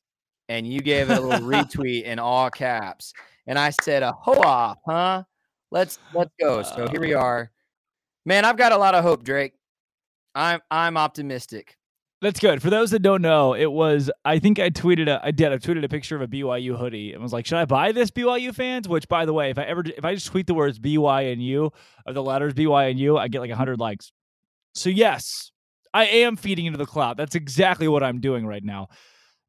and 0.50 0.66
you 0.68 0.82
gave 0.82 1.10
it 1.10 1.18
a 1.18 1.22
little 1.22 1.48
retweet 1.50 2.04
in 2.04 2.20
all 2.20 2.50
caps 2.50 3.14
and 3.48 3.58
I 3.58 3.72
said 3.82 4.04
a 4.04 4.12
ho 4.12 4.34
off, 4.34 4.78
huh? 4.86 5.24
Let's 5.72 6.00
let's 6.14 6.32
go. 6.40 6.62
So 6.64 6.88
here 6.90 7.02
we 7.02 7.16
Oh. 7.16 7.20
are. 7.20 7.52
Man, 8.26 8.46
I've 8.46 8.58
got 8.58 8.72
a 8.72 8.78
lot 8.78 8.94
of 8.96 9.04
hope, 9.04 9.24
Drake. 9.24 9.54
I'm 10.36 10.60
I'm 10.70 10.98
optimistic. 10.98 11.76
That's 12.20 12.40
good. 12.40 12.64
For 12.64 12.72
those 12.72 12.90
that 12.92 13.04
don't 13.04 13.22
know, 13.22 13.54
it 13.54 13.72
was. 13.72 14.10
I 14.26 14.40
think 14.40 14.58
I 14.60 14.70
tweeted. 14.72 15.08
A, 15.08 15.20
I 15.24 15.30
did. 15.32 15.52
I 15.52 15.58
tweeted 15.58 15.84
a 15.84 15.88
picture 15.88 16.16
of 16.16 16.22
a 16.24 16.28
BYU 16.28 16.76
hoodie 16.76 17.14
and 17.14 17.22
was 17.22 17.32
like, 17.32 17.46
"Should 17.46 17.60
I 17.60 17.66
buy 17.66 17.92
this 17.92 18.10
BYU 18.10 18.54
fans?" 18.56 18.88
Which, 18.88 19.08
by 19.08 19.26
the 19.26 19.34
way, 19.34 19.52
if 19.52 19.60
I 19.60 19.64
ever 19.64 19.84
if 19.86 20.04
I 20.04 20.16
just 20.16 20.26
tweet 20.28 20.48
the 20.48 20.56
words 20.56 20.80
BY 20.80 21.22
and 21.24 21.44
U 21.44 21.72
or 22.08 22.14
the 22.14 22.24
letters 22.24 22.54
BY 22.56 22.86
and 22.88 23.00
U, 23.00 23.18
I 23.18 23.28
get 23.28 23.40
like 23.42 23.52
hundred 23.52 23.80
likes. 23.80 24.12
So 24.74 24.90
yes, 24.90 25.52
I 25.94 26.06
am 26.06 26.38
feeding 26.38 26.66
into 26.66 26.78
the 26.80 26.86
cloud. 26.88 27.18
That's 27.18 27.36
exactly 27.36 27.88
what 27.88 28.02
I'm 28.04 28.20
doing 28.20 28.48
right 28.48 28.64
now. 28.64 28.88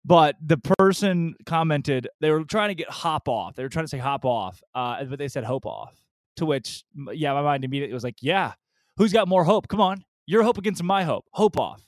But 0.05 0.37
the 0.41 0.59
person 0.79 1.35
commented 1.45 2.09
they 2.21 2.31
were 2.31 2.45
trying 2.45 2.69
to 2.69 2.75
get 2.75 2.89
hop 2.89 3.29
off. 3.29 3.57
They 3.57 3.63
were 3.63 3.69
trying 3.69 3.85
to 3.85 3.89
say 3.89 3.99
hop 3.99 4.25
off, 4.25 4.63
uh, 4.75 5.05
but 5.05 5.19
they 5.19 5.29
said 5.29 5.45
hope 5.45 5.67
off. 5.67 5.95
To 6.37 6.47
which, 6.47 6.85
yeah, 7.13 7.35
my 7.35 7.43
mind 7.43 7.65
immediately 7.65 7.93
was 7.93 8.05
like, 8.05 8.23
"Yeah, 8.23 8.53
who's 8.97 9.13
got 9.13 9.29
more 9.29 9.45
hope? 9.45 9.69
Come 9.69 9.81
on, 9.81 10.05
your 10.27 10.45
hope 10.45 10.57
against 10.57 10.83
my 10.83 11.05
hope. 11.05 11.25
Hope 11.33 11.59
off. 11.59 11.83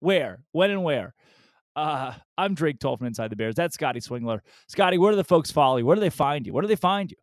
Where, 0.00 0.44
when, 0.52 0.70
and 0.70 0.84
where? 0.84 1.14
Uh, 1.74 2.12
I'm 2.36 2.54
Drake 2.54 2.80
Toll 2.80 2.96
from 2.96 3.06
Inside 3.06 3.30
the 3.30 3.36
Bears. 3.36 3.54
That's 3.54 3.74
Scotty 3.74 4.00
Swingler. 4.00 4.40
Scotty, 4.66 4.98
where 4.98 5.12
do 5.12 5.16
the 5.16 5.24
folks 5.24 5.50
follow 5.50 5.76
you? 5.76 5.86
Where 5.86 5.94
do 5.94 6.00
they 6.00 6.10
find 6.10 6.46
you? 6.46 6.52
Where 6.52 6.62
do 6.62 6.68
they 6.68 6.76
find 6.76 7.10
you? 7.10 7.16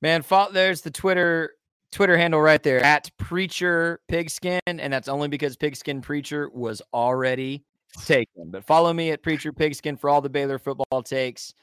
Man, 0.00 0.24
there's 0.52 0.80
the 0.80 0.90
Twitter 0.90 1.50
Twitter 1.92 2.16
handle 2.16 2.40
right 2.40 2.62
there 2.62 2.80
at 2.80 3.10
Preacher 3.18 4.00
Pigskin, 4.08 4.60
and 4.66 4.92
that's 4.92 5.08
only 5.08 5.28
because 5.28 5.56
Pigskin 5.56 6.00
Preacher 6.00 6.48
was 6.54 6.80
already 6.94 7.64
taken. 8.04 8.50
But 8.50 8.64
follow 8.64 8.92
me 8.92 9.10
at 9.10 9.22
Preacher 9.22 9.52
Pigskin 9.52 9.96
for 9.96 10.10
all 10.10 10.20
the 10.20 10.30
Baylor 10.30 10.58
football 10.58 11.02
takes. 11.02 11.54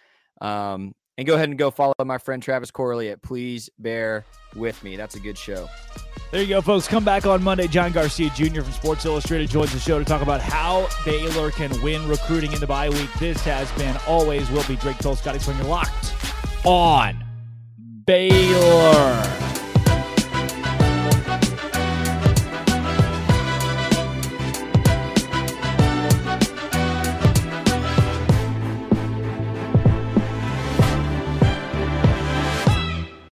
Um, 0.41 0.93
and 1.17 1.25
go 1.25 1.33
ahead 1.35 1.49
and 1.49 1.57
go 1.57 1.71
follow 1.71 1.93
my 2.05 2.17
friend 2.17 2.41
Travis 2.43 2.69
Corley 2.69 3.09
at 3.09 3.21
Please 3.21 3.69
Bear 3.79 4.25
With 4.55 4.83
Me. 4.83 4.95
That's 4.95 5.15
a 5.15 5.19
good 5.19 5.37
show. 5.37 5.67
There 6.31 6.41
you 6.41 6.49
go, 6.49 6.61
folks. 6.61 6.87
Come 6.87 7.05
back 7.05 7.25
on 7.25 7.41
Monday. 7.41 7.67
John 7.67 7.91
Garcia 7.91 8.29
Jr. 8.31 8.61
from 8.61 8.73
Sports 8.73 9.05
Illustrated 9.05 9.49
joins 9.49 9.71
the 9.71 9.79
show 9.79 9.97
to 9.97 10.05
talk 10.05 10.21
about 10.21 10.41
how 10.41 10.87
Baylor 11.05 11.51
can 11.51 11.81
win 11.81 12.07
recruiting 12.07 12.51
in 12.51 12.59
the 12.59 12.67
bye 12.67 12.89
week. 12.89 13.09
This 13.17 13.41
has 13.45 13.71
been, 13.71 13.95
always 14.07 14.49
will 14.51 14.65
be 14.65 14.75
Drake 14.75 14.97
Toll, 14.97 15.15
Scotty 15.15 15.39
Swingler 15.39 15.67
locked 15.67 16.13
on 16.65 17.23
Baylor. 18.05 19.46